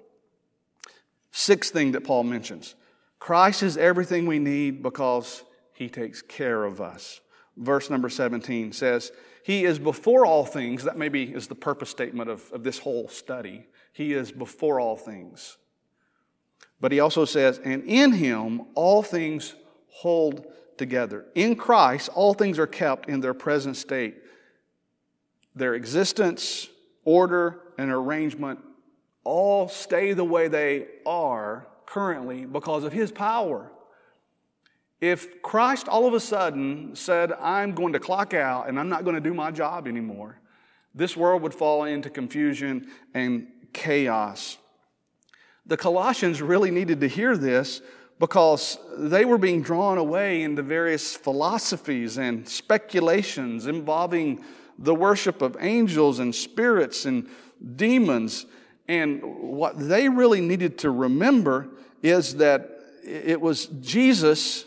Sixth 1.31 1.73
thing 1.73 1.91
that 1.93 2.03
Paul 2.03 2.23
mentions 2.23 2.75
Christ 3.17 3.63
is 3.63 3.77
everything 3.77 4.25
we 4.25 4.39
need 4.39 4.81
because 4.81 5.43
he 5.73 5.89
takes 5.89 6.21
care 6.21 6.63
of 6.63 6.79
us. 6.79 7.19
Verse 7.57 7.89
number 7.89 8.09
17 8.09 8.71
says, 8.71 9.11
He 9.43 9.65
is 9.65 9.79
before 9.79 10.25
all 10.25 10.45
things. 10.45 10.83
That 10.83 10.97
maybe 10.97 11.23
is 11.23 11.47
the 11.47 11.55
purpose 11.55 11.89
statement 11.89 12.29
of, 12.29 12.49
of 12.51 12.63
this 12.63 12.77
whole 12.77 13.07
study. 13.07 13.65
He 13.91 14.13
is 14.13 14.31
before 14.31 14.79
all 14.79 14.95
things. 14.95 15.57
But 16.79 16.91
he 16.91 16.99
also 16.99 17.25
says, 17.25 17.59
and 17.63 17.83
in 17.85 18.13
him 18.13 18.61
all 18.75 19.03
things 19.03 19.55
hold 19.87 20.45
together. 20.77 21.25
In 21.35 21.55
Christ, 21.55 22.09
all 22.13 22.33
things 22.33 22.57
are 22.59 22.67
kept 22.67 23.09
in 23.09 23.19
their 23.19 23.33
present 23.33 23.75
state. 23.75 24.15
Their 25.55 25.73
existence, 25.73 26.69
order, 27.09 27.59
and 27.79 27.89
arrangement 27.89 28.59
all 29.23 29.67
stay 29.67 30.13
the 30.13 30.23
way 30.23 30.47
they 30.47 30.85
are 31.07 31.67
currently 31.87 32.45
because 32.45 32.83
of 32.83 32.93
his 32.93 33.11
power. 33.11 33.71
If 35.01 35.41
Christ 35.41 35.87
all 35.87 36.05
of 36.05 36.13
a 36.13 36.19
sudden 36.19 36.95
said, 36.95 37.31
I'm 37.33 37.73
going 37.73 37.93
to 37.93 37.99
clock 37.99 38.35
out 38.35 38.69
and 38.69 38.79
I'm 38.79 38.89
not 38.89 39.05
going 39.05 39.15
to 39.15 39.21
do 39.21 39.33
my 39.33 39.49
job 39.49 39.87
anymore, 39.87 40.39
this 40.93 41.17
world 41.17 41.41
would 41.41 41.53
fall 41.55 41.85
into 41.85 42.11
confusion 42.11 42.91
and 43.15 43.47
chaos. 43.73 44.59
The 45.65 45.77
Colossians 45.77 46.43
really 46.43 46.69
needed 46.69 47.01
to 47.01 47.07
hear 47.07 47.35
this 47.35 47.81
because 48.19 48.77
they 48.99 49.25
were 49.25 49.39
being 49.39 49.63
drawn 49.63 49.97
away 49.97 50.43
into 50.43 50.61
various 50.61 51.15
philosophies 51.15 52.19
and 52.19 52.47
speculations 52.47 53.65
involving 53.65 54.43
the 54.79 54.95
worship 54.95 55.41
of 55.41 55.57
angels 55.59 56.19
and 56.19 56.33
spirits 56.33 57.05
and 57.05 57.29
demons. 57.75 58.45
And 58.87 59.21
what 59.23 59.77
they 59.77 60.09
really 60.09 60.41
needed 60.41 60.79
to 60.79 60.89
remember 60.89 61.67
is 62.01 62.35
that 62.35 62.79
it 63.03 63.39
was 63.39 63.67
Jesus 63.81 64.65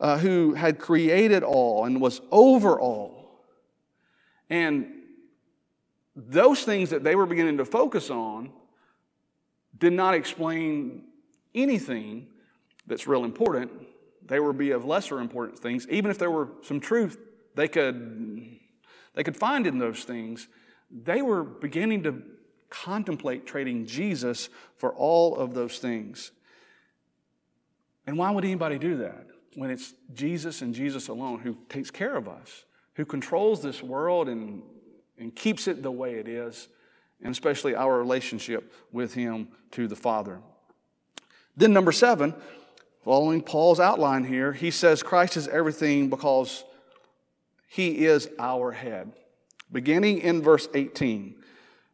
uh, 0.00 0.18
who 0.18 0.54
had 0.54 0.78
created 0.78 1.42
all 1.42 1.84
and 1.84 2.00
was 2.00 2.20
over 2.30 2.80
all. 2.80 3.44
And 4.48 4.86
those 6.16 6.64
things 6.64 6.90
that 6.90 7.04
they 7.04 7.14
were 7.14 7.26
beginning 7.26 7.58
to 7.58 7.64
focus 7.64 8.10
on 8.10 8.50
did 9.78 9.92
not 9.92 10.14
explain 10.14 11.04
anything 11.54 12.26
that's 12.86 13.06
real 13.06 13.24
important. 13.24 13.70
They 14.26 14.40
would 14.40 14.58
be 14.58 14.70
of 14.70 14.84
lesser 14.84 15.20
important 15.20 15.58
things, 15.58 15.86
even 15.88 16.10
if 16.10 16.18
there 16.18 16.30
were 16.30 16.48
some 16.62 16.80
truth 16.80 17.18
they 17.54 17.68
could, 17.68 18.58
they 19.14 19.24
could 19.24 19.36
find 19.36 19.66
in 19.66 19.78
those 19.78 20.04
things. 20.04 20.48
They 20.90 21.22
were 21.22 21.42
beginning 21.42 22.02
to 22.04 22.22
contemplate 22.68 23.46
trading 23.46 23.86
Jesus 23.86 24.48
for 24.76 24.94
all 24.94 25.36
of 25.36 25.54
those 25.54 25.78
things. 25.78 26.30
And 28.06 28.16
why 28.16 28.30
would 28.30 28.44
anybody 28.44 28.78
do 28.78 28.96
that 28.98 29.26
when 29.54 29.70
it's 29.70 29.94
Jesus 30.14 30.62
and 30.62 30.74
Jesus 30.74 31.08
alone 31.08 31.40
who 31.40 31.56
takes 31.68 31.90
care 31.90 32.16
of 32.16 32.28
us, 32.28 32.64
who 32.94 33.04
controls 33.04 33.62
this 33.62 33.82
world 33.82 34.28
and, 34.28 34.62
and 35.18 35.34
keeps 35.34 35.68
it 35.68 35.82
the 35.82 35.90
way 35.90 36.14
it 36.14 36.28
is? 36.28 36.68
and 37.22 37.32
especially 37.32 37.74
our 37.74 37.98
relationship 37.98 38.72
with 38.92 39.14
Him 39.14 39.48
to 39.72 39.86
the 39.86 39.96
Father. 39.96 40.40
Then, 41.56 41.72
number 41.72 41.92
seven, 41.92 42.34
following 43.02 43.42
Paul's 43.42 43.80
outline 43.80 44.24
here, 44.24 44.52
he 44.52 44.70
says 44.70 45.02
Christ 45.02 45.36
is 45.36 45.48
everything 45.48 46.08
because 46.08 46.64
He 47.72 48.04
is 48.04 48.28
our 48.36 48.72
head. 48.72 49.12
Beginning 49.70 50.18
in 50.18 50.42
verse 50.42 50.68
18. 50.74 51.36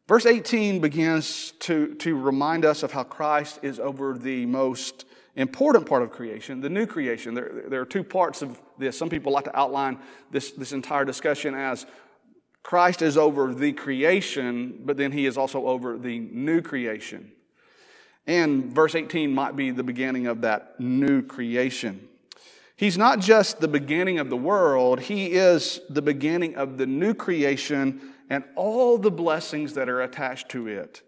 Verse 0.09 0.25
18 0.25 0.81
begins 0.81 1.53
to, 1.61 1.95
to 1.97 2.19
remind 2.19 2.65
us 2.65 2.83
of 2.83 2.93
how 2.93 3.03
Christ 3.05 3.59
is 3.61 3.79
over 3.79 4.17
the 4.17 4.47
most 4.47 5.05
important 5.35 5.85
part 5.85 6.03
of 6.03 6.11
creation, 6.11 6.62
the 6.62 6.71
new 6.71 6.87
creation. 6.87 7.35
There, 7.35 7.65
there 7.69 7.83
are 7.83 7.87
two 7.87 8.03
parts 8.03 8.41
of 8.41 8.59
this. 8.79 8.97
Some 8.97 9.11
people 9.11 9.33
like 9.33 9.45
to 9.45 9.55
outline 9.59 9.99
this, 10.31 10.53
this 10.53 10.73
entire 10.73 11.05
discussion 11.05 11.55
as 11.55 11.85
Christ 12.62 13.03
is 13.03 13.19
over 13.19 13.53
the 13.53 13.73
creation, 13.75 14.81
but 14.83 14.97
then 14.97 15.12
he 15.12 15.27
is 15.27 15.37
also 15.37 15.67
over 15.67 15.99
the 15.99 16.21
new 16.21 16.62
creation. 16.62 17.33
And 18.27 18.73
verse 18.73 18.95
18 18.95 19.31
might 19.31 19.57
be 19.57 19.73
the 19.73 19.85
beginning 19.85 20.27
of 20.27 20.41
that 20.41 20.81
new 20.81 21.21
creation. 21.21 22.09
He's 22.77 22.99
not 22.99 23.21
just 23.21 23.61
the 23.61 23.69
beginning 23.69 24.19
of 24.19 24.29
the 24.29 24.37
world, 24.37 25.01
he 25.01 25.33
is 25.33 25.81
the 25.89 26.03
beginning 26.03 26.57
of 26.57 26.77
the 26.77 26.87
new 26.87 27.15
creation 27.15 28.12
and 28.29 28.45
all 28.55 28.99
the 28.99 29.11
blessings 29.11 29.75
that 29.75 29.89
are 29.89 30.03
attached 30.03 30.51
to 30.51 30.67
it. 30.67 31.03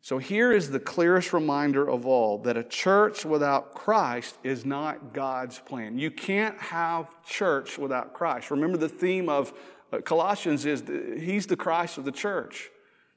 So 0.00 0.18
here 0.18 0.50
is 0.50 0.70
the 0.70 0.80
clearest 0.80 1.32
reminder 1.32 1.88
of 1.88 2.06
all 2.06 2.38
that 2.38 2.56
a 2.56 2.64
church 2.64 3.24
without 3.24 3.74
Christ 3.74 4.36
is 4.42 4.64
not 4.64 5.12
God's 5.12 5.60
plan. 5.60 5.96
You 5.96 6.10
can't 6.10 6.58
have 6.58 7.22
church 7.24 7.78
without 7.78 8.12
Christ. 8.12 8.50
Remember 8.50 8.76
the 8.78 8.88
theme 8.88 9.28
of 9.28 9.52
uh, 9.92 9.98
Colossians 9.98 10.64
is 10.64 10.82
he's 11.20 11.46
the 11.46 11.56
Christ 11.56 11.98
of 11.98 12.04
the 12.04 12.10
church. 12.10 12.70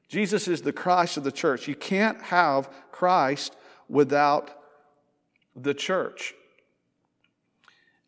Jesus 0.09 0.47
is 0.47 0.61
the 0.61 0.73
Christ 0.73 1.17
of 1.17 1.23
the 1.23 1.31
church. 1.31 1.67
You 1.67 1.75
can't 1.75 2.21
have 2.21 2.69
Christ 2.91 3.55
without 3.89 4.51
the 5.55 5.73
church. 5.73 6.35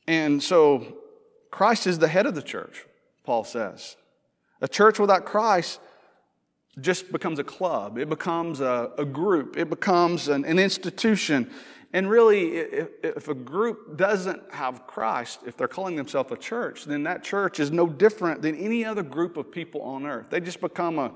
And 0.07 0.41
so 0.41 0.97
Christ 1.51 1.87
is 1.87 1.99
the 1.99 2.07
head 2.07 2.25
of 2.25 2.35
the 2.35 2.41
church, 2.41 2.85
Paul 3.23 3.43
says. 3.43 3.97
A 4.61 4.67
church 4.67 4.99
without 4.99 5.25
Christ 5.25 5.79
just 6.79 7.11
becomes 7.11 7.39
a 7.39 7.43
club, 7.43 7.97
it 7.97 8.07
becomes 8.07 8.61
a, 8.61 8.91
a 8.97 9.05
group, 9.05 9.57
it 9.57 9.69
becomes 9.69 10.27
an, 10.27 10.45
an 10.45 10.59
institution. 10.59 11.49
And 11.93 12.09
really, 12.09 12.57
if, 12.57 12.89
if, 13.01 13.27
a 13.29 13.33
group 13.33 13.97
doesn't 13.97 14.41
have 14.51 14.85
Christ, 14.85 15.39
if 15.47 15.55
they're 15.55 15.69
calling 15.69 15.95
themselves 15.95 16.31
a 16.31 16.35
church, 16.35 16.85
then 16.85 17.03
that 17.03 17.23
church 17.23 17.59
is 17.59 17.71
no 17.71 17.87
different 17.87 18.41
than 18.41 18.55
any 18.55 18.83
other 18.83 19.03
group 19.03 19.37
of 19.37 19.51
people 19.51 19.81
on 19.81 20.05
earth. 20.05 20.29
They 20.29 20.41
just 20.41 20.59
become 20.59 20.99
a, 20.99 21.11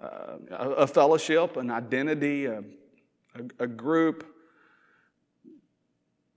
a, 0.00 0.54
a 0.56 0.86
fellowship, 0.86 1.58
an 1.58 1.70
identity, 1.70 2.46
a, 2.46 2.64
a 3.58 3.66
group, 3.66 4.26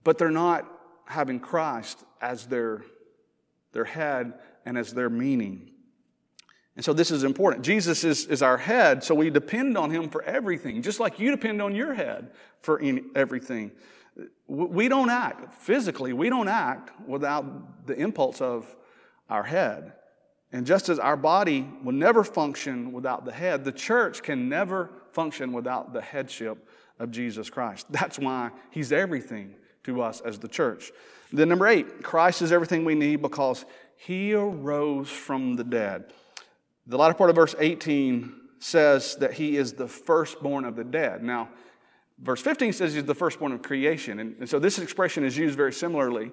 but 0.04 0.18
they're 0.18 0.30
not 0.30 0.68
having 1.06 1.40
Christ 1.40 2.04
as 2.20 2.46
their, 2.46 2.82
their 3.72 3.84
head 3.84 4.34
and 4.64 4.78
as 4.78 4.92
their 4.92 5.10
meaning. 5.10 5.70
And 6.74 6.84
so 6.84 6.92
this 6.92 7.10
is 7.10 7.22
important. 7.24 7.64
Jesus 7.64 8.02
is, 8.02 8.26
is 8.26 8.42
our 8.42 8.56
head, 8.56 9.04
so 9.04 9.14
we 9.14 9.28
depend 9.28 9.76
on 9.76 9.90
him 9.90 10.08
for 10.08 10.22
everything, 10.22 10.80
just 10.80 11.00
like 11.00 11.18
you 11.18 11.30
depend 11.30 11.60
on 11.60 11.74
your 11.74 11.92
head 11.92 12.30
for 12.60 12.80
everything. 13.14 13.72
We 14.46 14.88
don't 14.88 15.10
act 15.10 15.54
physically, 15.54 16.12
we 16.12 16.30
don't 16.30 16.48
act 16.48 16.90
without 17.06 17.86
the 17.86 17.94
impulse 17.94 18.40
of 18.40 18.74
our 19.28 19.42
head. 19.42 19.92
And 20.52 20.66
just 20.66 20.90
as 20.90 20.98
our 20.98 21.16
body 21.16 21.66
will 21.82 21.92
never 21.92 22.24
function 22.24 22.92
without 22.92 23.24
the 23.24 23.32
head, 23.32 23.64
the 23.64 23.72
church 23.72 24.22
can 24.22 24.50
never 24.50 24.90
function 25.12 25.52
without 25.52 25.94
the 25.94 26.02
headship 26.02 26.68
of 26.98 27.10
Jesus 27.10 27.48
Christ. 27.48 27.86
That's 27.90 28.18
why 28.18 28.50
he's 28.70 28.92
everything 28.92 29.56
to 29.84 30.02
us 30.02 30.20
as 30.20 30.38
the 30.38 30.48
church. 30.48 30.92
Then, 31.32 31.48
number 31.48 31.66
eight, 31.66 32.02
Christ 32.02 32.42
is 32.42 32.52
everything 32.52 32.84
we 32.84 32.94
need 32.94 33.22
because 33.22 33.64
he 33.96 34.34
arose 34.34 35.08
from 35.08 35.56
the 35.56 35.64
dead. 35.64 36.12
The 36.86 36.98
latter 36.98 37.14
part 37.14 37.30
of 37.30 37.36
verse 37.36 37.54
18 37.58 38.32
says 38.58 39.16
that 39.16 39.34
he 39.34 39.56
is 39.56 39.72
the 39.72 39.88
firstborn 39.88 40.64
of 40.64 40.76
the 40.76 40.84
dead. 40.84 41.22
Now, 41.22 41.48
verse 42.18 42.40
15 42.40 42.72
says 42.72 42.94
he's 42.94 43.04
the 43.04 43.14
firstborn 43.14 43.52
of 43.52 43.62
creation. 43.62 44.20
And, 44.20 44.36
and 44.40 44.48
so 44.48 44.58
this 44.58 44.78
expression 44.78 45.24
is 45.24 45.36
used 45.36 45.56
very 45.56 45.72
similarly 45.72 46.30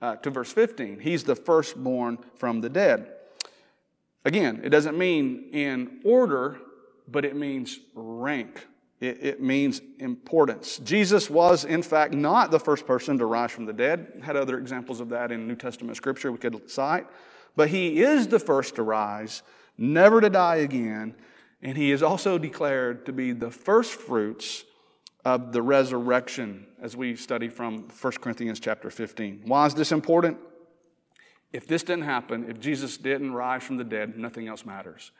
uh, 0.00 0.16
to 0.16 0.30
verse 0.30 0.52
15. 0.52 1.00
He's 1.00 1.24
the 1.24 1.36
firstborn 1.36 2.18
from 2.36 2.60
the 2.60 2.68
dead. 2.68 3.12
Again, 4.24 4.60
it 4.62 4.70
doesn't 4.70 4.98
mean 4.98 5.50
in 5.52 6.00
order, 6.04 6.58
but 7.06 7.24
it 7.24 7.36
means 7.36 7.78
rank. 7.94 8.66
It, 9.00 9.18
it, 9.22 9.40
means 9.40 9.80
importance. 10.00 10.78
Jesus 10.78 11.30
was, 11.30 11.64
in 11.64 11.82
fact, 11.82 12.14
not 12.14 12.50
the 12.50 12.58
first 12.58 12.86
person 12.86 13.16
to 13.18 13.26
rise 13.26 13.52
from 13.52 13.64
the 13.64 13.72
dead. 13.72 14.20
Had 14.22 14.36
other 14.36 14.58
examples 14.58 15.00
of 15.00 15.08
that 15.10 15.30
in 15.30 15.46
New 15.46 15.54
Testament 15.54 15.96
scripture 15.96 16.32
we 16.32 16.38
could 16.38 16.68
cite. 16.68 17.06
But 17.54 17.68
he 17.68 18.02
is 18.02 18.28
the 18.28 18.38
first 18.38 18.74
to 18.76 18.82
rise, 18.82 19.42
never 19.76 20.20
to 20.20 20.30
die 20.30 20.56
again, 20.56 21.14
and 21.62 21.76
he 21.76 21.92
is 21.92 22.02
also 22.02 22.38
declared 22.38 23.06
to 23.06 23.12
be 23.12 23.32
the 23.32 23.50
first 23.50 23.92
fruits 23.92 24.64
of 25.24 25.52
the 25.52 25.62
resurrection 25.62 26.66
as 26.80 26.96
we 26.96 27.16
study 27.16 27.48
from 27.48 27.88
1 28.00 28.12
Corinthians 28.20 28.60
chapter 28.60 28.90
15. 28.90 29.42
Why 29.44 29.66
is 29.66 29.74
this 29.74 29.92
important? 29.92 30.38
If 31.52 31.66
this 31.66 31.82
didn't 31.82 32.04
happen, 32.04 32.48
if 32.48 32.60
Jesus 32.60 32.96
didn't 32.96 33.32
rise 33.32 33.62
from 33.62 33.76
the 33.76 33.84
dead, 33.84 34.18
nothing 34.18 34.48
else 34.48 34.64
matters. 34.64 35.12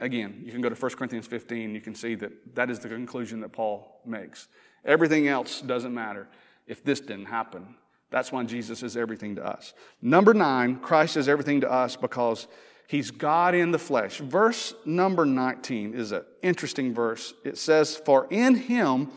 Again, 0.00 0.42
you 0.44 0.50
can 0.50 0.60
go 0.62 0.68
to 0.68 0.74
1 0.74 0.90
Corinthians 0.92 1.26
15, 1.26 1.74
you 1.74 1.80
can 1.80 1.94
see 1.94 2.14
that 2.16 2.54
that 2.54 2.70
is 2.70 2.78
the 2.78 2.88
conclusion 2.88 3.40
that 3.40 3.52
Paul 3.52 4.00
makes. 4.06 4.48
Everything 4.84 5.28
else 5.28 5.60
doesn't 5.60 5.92
matter 5.92 6.26
if 6.66 6.82
this 6.82 7.00
didn't 7.00 7.26
happen. 7.26 7.74
That's 8.10 8.32
why 8.32 8.42
Jesus 8.44 8.82
is 8.82 8.96
everything 8.96 9.36
to 9.36 9.46
us. 9.46 9.74
Number 10.02 10.34
nine, 10.34 10.76
Christ 10.76 11.16
is 11.16 11.28
everything 11.28 11.60
to 11.60 11.70
us 11.70 11.96
because 11.96 12.48
he's 12.88 13.10
God 13.10 13.54
in 13.54 13.70
the 13.70 13.78
flesh. 13.78 14.18
Verse 14.18 14.74
number 14.84 15.24
19 15.24 15.94
is 15.94 16.12
an 16.12 16.24
interesting 16.42 16.92
verse. 16.92 17.34
It 17.44 17.58
says, 17.58 17.96
For 17.96 18.26
in 18.30 18.56
him 18.56 19.10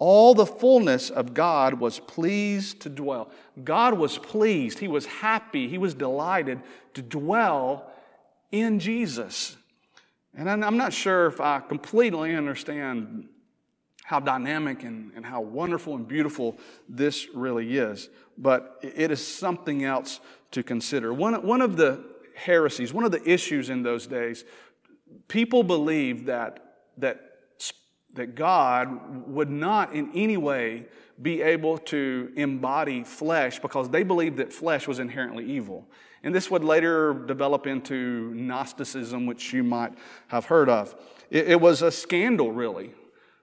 all 0.00 0.34
the 0.34 0.46
fullness 0.46 1.10
of 1.10 1.34
God 1.34 1.74
was 1.74 2.00
pleased 2.00 2.80
to 2.80 2.88
dwell. 2.88 3.30
God 3.62 3.98
was 3.98 4.16
pleased. 4.16 4.78
He 4.78 4.88
was 4.88 5.04
happy. 5.04 5.68
He 5.68 5.78
was 5.78 5.94
delighted 5.94 6.60
to 6.94 7.02
dwell 7.02 7.92
in 8.50 8.80
Jesus. 8.80 9.56
And 10.34 10.48
I'm 10.64 10.76
not 10.76 10.92
sure 10.92 11.26
if 11.26 11.40
I 11.40 11.60
completely 11.60 12.34
understand 12.34 13.28
how 14.04 14.20
dynamic 14.20 14.82
and, 14.82 15.12
and 15.14 15.24
how 15.24 15.40
wonderful 15.40 15.94
and 15.94 16.06
beautiful 16.06 16.58
this 16.88 17.28
really 17.34 17.78
is, 17.78 18.08
but 18.36 18.78
it 18.82 19.10
is 19.10 19.24
something 19.24 19.84
else 19.84 20.20
to 20.50 20.62
consider. 20.62 21.12
One, 21.12 21.46
one 21.46 21.60
of 21.60 21.76
the 21.76 22.04
heresies, 22.34 22.92
one 22.92 23.04
of 23.04 23.12
the 23.12 23.22
issues 23.28 23.70
in 23.70 23.82
those 23.82 24.06
days, 24.06 24.44
people 25.28 25.62
believed 25.62 26.26
that, 26.26 26.74
that, 26.98 27.20
that 28.14 28.34
God 28.34 29.28
would 29.28 29.50
not 29.50 29.94
in 29.94 30.10
any 30.14 30.36
way 30.36 30.86
be 31.20 31.42
able 31.42 31.78
to 31.78 32.32
embody 32.34 33.04
flesh 33.04 33.58
because 33.58 33.90
they 33.90 34.02
believed 34.02 34.38
that 34.38 34.52
flesh 34.52 34.88
was 34.88 34.98
inherently 34.98 35.44
evil. 35.44 35.86
And 36.22 36.34
this 36.34 36.50
would 36.50 36.64
later 36.64 37.14
develop 37.14 37.66
into 37.66 38.34
Gnosticism, 38.34 39.26
which 39.26 39.52
you 39.52 39.64
might 39.64 39.94
have 40.28 40.46
heard 40.46 40.68
of. 40.68 40.94
It, 41.30 41.48
it 41.48 41.60
was 41.60 41.82
a 41.82 41.90
scandal, 41.90 42.52
really, 42.52 42.92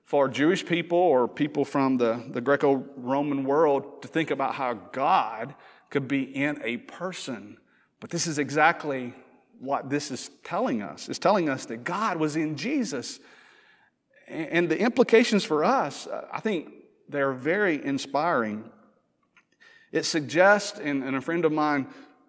for 0.04 0.30
Jewish 0.30 0.66
people 0.66 0.98
or 0.98 1.28
people 1.28 1.66
from 1.66 1.98
the, 1.98 2.24
the 2.30 2.42
Greco 2.42 2.86
Roman 2.96 3.44
world 3.44 4.02
to 4.04 4.08
think 4.08 4.32
about 4.32 4.56
how 4.56 4.74
God 4.74 5.56
could 5.90 6.08
be 6.08 6.24
in 6.24 6.62
a 6.64 6.78
person. 6.78 7.58
But 8.00 8.12
this 8.12 8.28
is 8.28 8.38
exactly 8.38 9.14
what 9.60 9.90
this 9.90 10.12
is 10.12 10.30
telling 10.44 10.82
us. 10.82 11.10
It's 11.10 11.20
telling 11.20 11.50
us 11.50 11.66
that 11.66 11.84
God 11.84 12.18
was 12.18 12.36
in 12.36 12.56
Jesus. 12.56 13.20
And 14.28 14.70
the 14.70 14.80
implications 14.80 15.44
for 15.44 15.64
us, 15.64 16.06
uh, 16.06 16.28
I 16.32 16.42
think 16.42 16.70
they're 17.10 17.34
very 17.34 17.84
inspiring. 17.84 18.70
It 19.92 20.04
suggests, 20.04 20.80
and, 20.80 21.04
a 21.16 21.22
friend 21.22 21.46
of 21.46 21.52
mine 21.52 21.88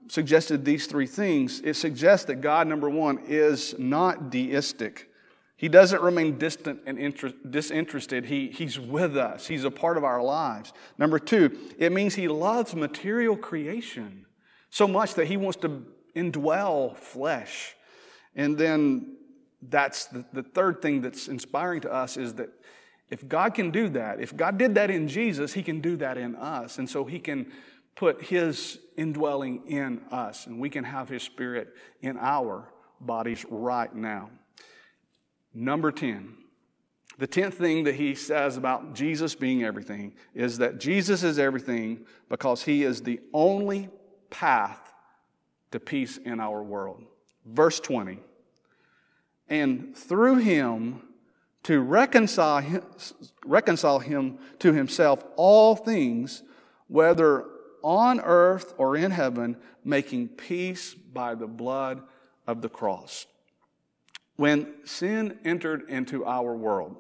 suggested 0.09 0.65
these 0.65 0.87
three 0.87 1.07
things. 1.07 1.61
It 1.61 1.75
suggests 1.75 2.27
that 2.27 2.37
God, 2.37 2.67
number 2.67 2.91
one, 2.91 3.19
is 3.27 3.75
not 3.79 4.31
deistic. 4.31 5.09
He 5.57 5.69
doesn't 5.69 6.01
remain 6.01 6.39
distant 6.39 6.83
and 6.87 6.99
inter- 6.99 7.35
disinterested. 7.49 8.27
He, 8.27 8.49
he's 8.49 8.79
with 8.79 9.17
us, 9.17 9.47
He's 9.47 9.65
a 9.65 9.71
part 9.71 9.97
of 9.97 10.05
our 10.05 10.23
lives. 10.23 10.73
Number 10.97 11.19
two, 11.19 11.57
it 11.79 11.93
means 11.93 12.15
He 12.15 12.29
loves 12.29 12.75
material 12.75 13.37
creation 13.37 14.25
so 14.71 14.87
much 14.87 15.15
that 15.15 15.27
He 15.27 15.37
wants 15.37 15.59
to 15.59 15.85
indwell 16.15 16.97
flesh. 16.97 17.75
And 18.35 18.57
then 18.57 19.17
that's 19.61 20.07
the, 20.07 20.25
the 20.33 20.43
third 20.43 20.81
thing 20.81 21.01
that's 21.01 21.27
inspiring 21.27 21.81
to 21.83 21.93
us 21.93 22.17
is 22.17 22.35
that 22.35 22.51
if 23.11 23.27
God 23.27 23.55
can 23.55 23.71
do 23.71 23.89
that, 23.91 24.21
if 24.21 24.37
God 24.37 24.59
did 24.59 24.75
that 24.77 24.91
in 24.91 25.09
Jesus, 25.09 25.55
He 25.55 25.63
can 25.63 25.81
do 25.81 25.97
that 25.97 26.17
in 26.19 26.37
us. 26.37 26.79
And 26.79 26.89
so 26.89 27.05
He 27.05 27.19
can 27.19 27.51
put 27.99 28.23
His 28.23 28.79
indwelling 28.97 29.67
in 29.67 30.01
us, 30.13 30.47
and 30.47 30.61
we 30.61 30.71
can 30.71 30.85
have 30.85 31.09
His 31.09 31.25
Spirit 31.25 31.75
in 32.01 32.17
our 32.17 32.73
bodies 33.01 33.45
right 33.51 33.93
now. 33.93 34.31
Number 35.53 35.91
10. 35.91 36.37
The 37.19 37.27
tenth 37.27 37.55
thing 37.55 37.83
that 37.85 37.97
he 37.97 38.15
says 38.15 38.57
about 38.57 38.95
Jesus 38.95 39.35
being 39.35 39.65
everything 39.65 40.15
is 40.35 40.59
that 40.59 40.79
Jesus 40.79 41.25
is 41.25 41.37
everything 41.37 42.07
because 42.29 42.63
he 42.63 42.85
is 42.85 43.03
the 43.03 43.19
only 43.35 43.89
path 44.31 44.79
to 45.73 45.81
peace 45.81 46.17
in 46.19 46.39
our 46.39 46.63
world. 46.63 47.03
Verse 47.45 47.81
20. 47.81 48.21
And 49.49 49.97
through 49.97 50.37
him, 50.37 51.03
to 51.65 51.81
reconcile 51.81 52.63
reconcile 53.45 53.99
him 53.99 54.39
to 54.61 54.73
himself 54.73 55.25
all 55.35 55.75
things, 55.75 56.45
whether 56.87 57.47
on 57.83 58.21
earth 58.21 58.75
or 58.79 58.97
in 58.97 59.11
heaven, 59.11 59.57
making 59.85 60.29
peace 60.29 60.95
by 60.95 61.35
the 61.35 61.47
blood 61.47 62.03
of 62.47 62.63
the 62.63 62.69
cross. 62.69 63.27
When 64.37 64.75
sin 64.85 65.39
entered 65.45 65.89
into 65.89 66.25
our 66.25 66.55
world, 66.55 66.97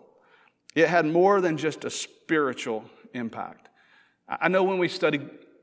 it 0.74 0.88
had 0.88 1.06
more 1.06 1.40
than 1.40 1.56
just 1.56 1.84
a 1.84 1.90
spiritual 1.90 2.84
impact. 3.14 3.68
I 4.28 4.48
know 4.48 4.64
when 4.64 4.78
we 4.78 4.88
study 4.88 5.20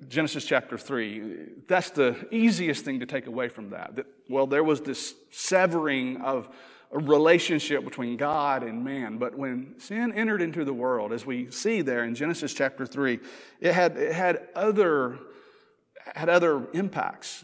Genesis 0.07 0.45
chapter 0.45 0.77
3, 0.77 1.63
that's 1.67 1.89
the 1.91 2.27
easiest 2.31 2.83
thing 2.83 2.99
to 2.99 3.05
take 3.05 3.27
away 3.27 3.49
from 3.49 3.69
that. 3.69 3.95
That, 3.95 4.05
well, 4.29 4.47
there 4.47 4.63
was 4.63 4.81
this 4.81 5.15
severing 5.31 6.21
of 6.21 6.49
a 6.91 6.99
relationship 6.99 7.83
between 7.83 8.17
God 8.17 8.63
and 8.63 8.83
man. 8.83 9.17
But 9.17 9.37
when 9.37 9.79
sin 9.79 10.13
entered 10.13 10.41
into 10.41 10.63
the 10.63 10.73
world, 10.73 11.11
as 11.11 11.25
we 11.25 11.51
see 11.51 11.81
there 11.81 12.03
in 12.03 12.15
Genesis 12.15 12.53
chapter 12.53 12.85
3, 12.85 13.19
it 13.59 13.73
had, 13.73 13.97
it 13.97 14.13
had, 14.13 14.47
other, 14.55 15.19
had 16.15 16.29
other 16.29 16.67
impacts. 16.73 17.43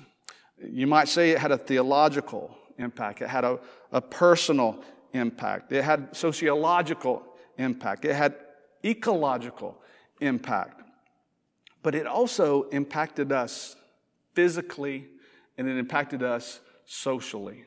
You 0.63 0.87
might 0.87 1.07
say 1.07 1.31
it 1.31 1.39
had 1.39 1.51
a 1.51 1.57
theological 1.57 2.55
impact, 2.77 3.21
it 3.21 3.29
had 3.29 3.43
a, 3.43 3.59
a 3.91 4.01
personal 4.01 4.83
impact, 5.13 5.71
it 5.71 5.83
had 5.83 6.15
sociological 6.15 7.23
impact, 7.57 8.05
it 8.05 8.15
had 8.15 8.35
ecological 8.85 9.77
impact. 10.19 10.81
But 11.83 11.95
it 11.95 12.05
also 12.05 12.63
impacted 12.69 13.31
us 13.31 13.75
physically 14.33 15.07
and 15.57 15.67
it 15.67 15.77
impacted 15.77 16.23
us 16.23 16.59
socially. 16.85 17.65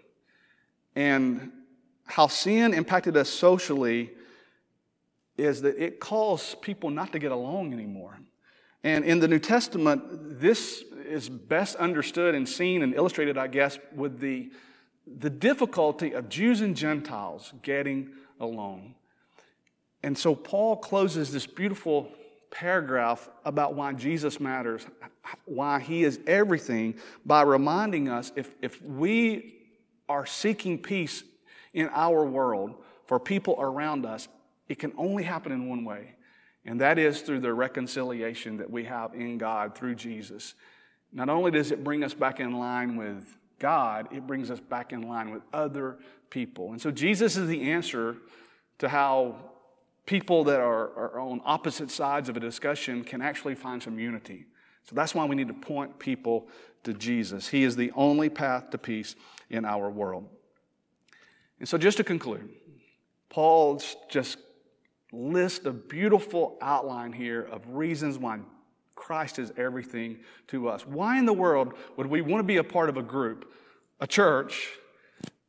And 0.94 1.52
how 2.06 2.26
sin 2.26 2.74
impacted 2.74 3.16
us 3.16 3.28
socially 3.28 4.10
is 5.36 5.62
that 5.62 5.76
it 5.82 6.00
caused 6.00 6.62
people 6.62 6.90
not 6.90 7.12
to 7.12 7.18
get 7.18 7.32
along 7.32 7.72
anymore. 7.72 8.18
And 8.82 9.04
in 9.04 9.18
the 9.18 9.28
New 9.28 9.38
Testament, 9.38 10.40
this 10.40 10.84
is 11.06 11.28
best 11.28 11.76
understood 11.76 12.34
and 12.34 12.48
seen 12.48 12.82
and 12.82 12.94
illustrated, 12.94 13.38
I 13.38 13.46
guess, 13.46 13.78
with 13.94 14.20
the, 14.20 14.50
the 15.06 15.30
difficulty 15.30 16.12
of 16.12 16.28
Jews 16.28 16.60
and 16.60 16.76
Gentiles 16.76 17.52
getting 17.62 18.10
along. 18.38 18.94
And 20.02 20.16
so 20.16 20.34
Paul 20.34 20.76
closes 20.76 21.32
this 21.32 21.46
beautiful 21.46 22.10
paragraph 22.50 23.28
about 23.44 23.74
why 23.74 23.94
Jesus 23.94 24.38
matters, 24.38 24.86
why 25.46 25.80
he 25.80 26.04
is 26.04 26.20
everything, 26.26 26.94
by 27.24 27.42
reminding 27.42 28.08
us 28.08 28.30
if, 28.36 28.54
if 28.60 28.80
we 28.82 29.56
are 30.08 30.26
seeking 30.26 30.78
peace 30.78 31.24
in 31.74 31.90
our 31.92 32.24
world 32.24 32.74
for 33.06 33.20
people 33.20 33.56
around 33.58 34.06
us, 34.06 34.28
it 34.68 34.78
can 34.78 34.92
only 34.96 35.24
happen 35.24 35.52
in 35.52 35.68
one 35.68 35.84
way, 35.84 36.14
and 36.64 36.80
that 36.80 36.98
is 36.98 37.20
through 37.20 37.40
the 37.40 37.52
reconciliation 37.52 38.56
that 38.56 38.70
we 38.70 38.84
have 38.84 39.14
in 39.14 39.37
God 39.37 39.74
through 39.74 39.96
Jesus. 39.96 40.54
Not 41.12 41.29
only 41.29 41.50
does 41.50 41.70
it 41.70 41.85
bring 41.85 42.02
us 42.02 42.14
back 42.14 42.40
in 42.40 42.58
line 42.58 42.96
with 42.96 43.37
God, 43.58 44.08
it 44.10 44.27
brings 44.27 44.50
us 44.50 44.60
back 44.60 44.92
in 44.92 45.02
line 45.02 45.31
with 45.31 45.42
other 45.52 45.98
people. 46.31 46.72
And 46.72 46.81
so 46.81 46.90
Jesus 46.90 47.37
is 47.37 47.46
the 47.46 47.70
answer 47.70 48.16
to 48.79 48.88
how 48.88 49.37
people 50.06 50.44
that 50.44 50.60
are, 50.60 51.14
are 51.14 51.20
on 51.20 51.40
opposite 51.44 51.90
sides 51.90 52.29
of 52.29 52.37
a 52.37 52.40
discussion 52.40 53.04
can 53.04 53.22
actually 53.22 53.54
find 53.54 53.83
some 53.83 53.98
unity. 53.98 54.46
So 54.85 54.94
that's 54.94 55.14
why 55.14 55.25
we 55.25 55.37
need 55.37 55.48
to 55.48 55.54
point 55.54 55.98
people 55.98 56.48
to 56.83 56.92
Jesus. 56.92 57.48
He 57.48 57.64
is 57.64 57.77
the 57.77 57.90
only 57.94 58.29
path 58.29 58.70
to 58.70 58.79
peace 58.79 59.16
in 59.48 59.64
our 59.64 59.90
world. 59.90 60.29
And 61.59 61.69
so, 61.69 61.79
just 61.79 61.96
to 61.98 62.05
conclude, 62.05 62.48
Paul's 63.29 63.96
just 64.09 64.38
list 65.13 65.67
a 65.67 65.73
beautiful 65.73 66.59
outline 66.61 67.13
here 67.13 67.42
of 67.42 67.67
reasons 67.69 68.19
why 68.19 68.40
Christ 68.94 69.38
is 69.38 69.52
everything 69.57 70.19
to 70.48 70.69
us. 70.69 70.87
Why 70.87 71.19
in 71.19 71.27
the 71.27 71.33
world 71.33 71.75
would 71.96 72.07
we 72.07 72.23
want 72.23 72.40
to 72.40 72.46
be 72.46 72.57
a 72.57 72.65
part 72.65 72.88
of 72.88 72.96
a 72.96 73.02
group, 73.02 73.52
a 74.00 74.07
church, 74.07 74.69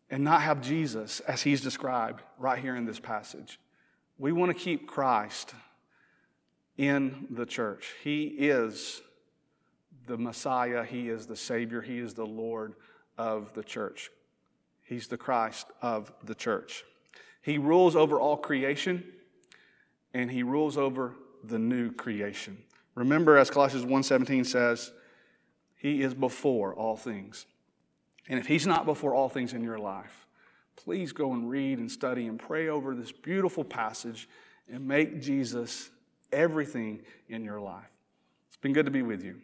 and 0.10 0.24
not 0.24 0.42
have 0.42 0.62
Jesus 0.62 1.20
as 1.22 1.42
he's 1.42 1.62
described 1.62 2.22
right 2.38 2.60
here 2.60 2.76
in 2.76 2.86
this 2.86 3.00
passage? 3.00 3.60
We 4.18 4.32
want 4.32 4.56
to 4.56 4.58
keep 4.58 4.88
Christ 4.88 5.54
in 6.78 7.28
the 7.30 7.46
church. 7.46 7.94
He 8.04 8.24
is 8.24 9.02
the 10.08 10.18
Messiah, 10.18 10.84
He 10.84 11.10
is 11.10 11.26
the 11.26 11.36
Savior, 11.36 11.82
He 11.82 12.00
is 12.00 12.14
the 12.14 12.26
Lord 12.26 12.74
of 13.18 13.54
the 13.54 13.64
church. 13.64 14.12
He's 14.86 15.08
the 15.08 15.18
Christ 15.18 15.68
of 15.82 16.14
the 16.24 16.36
church. 16.36 16.84
He 17.42 17.58
rules 17.58 17.96
over 17.96 18.20
all 18.20 18.38
creation 18.38 19.04
and 20.14 20.32
he 20.32 20.44
rules 20.44 20.78
over 20.78 21.16
the 21.44 21.60
new 21.60 21.92
creation. 21.92 22.58
Remember 22.96 23.38
as 23.38 23.50
Colossians 23.50 23.86
1:17 23.86 24.46
says, 24.46 24.92
he 25.76 26.02
is 26.02 26.14
before 26.14 26.74
all 26.74 26.96
things. 26.96 27.46
And 28.28 28.40
if 28.40 28.48
he's 28.48 28.66
not 28.66 28.86
before 28.86 29.14
all 29.14 29.30
things 29.30 29.54
in 29.54 29.64
your 29.64 29.78
life, 29.78 30.26
please 30.76 31.12
go 31.12 31.34
and 31.34 31.50
read 31.50 31.78
and 31.78 31.92
study 31.92 32.28
and 32.28 32.40
pray 32.40 32.70
over 32.70 32.96
this 32.96 33.12
beautiful 33.12 33.64
passage 33.64 34.28
and 34.72 34.88
make 34.88 35.22
Jesus 35.22 35.92
everything 36.32 37.02
in 37.30 37.44
your 37.44 37.60
life. 37.60 37.92
It's 38.48 38.58
been 38.58 38.74
good 38.74 38.86
to 38.86 38.92
be 38.92 39.04
with 39.04 39.24
you. 39.24 39.42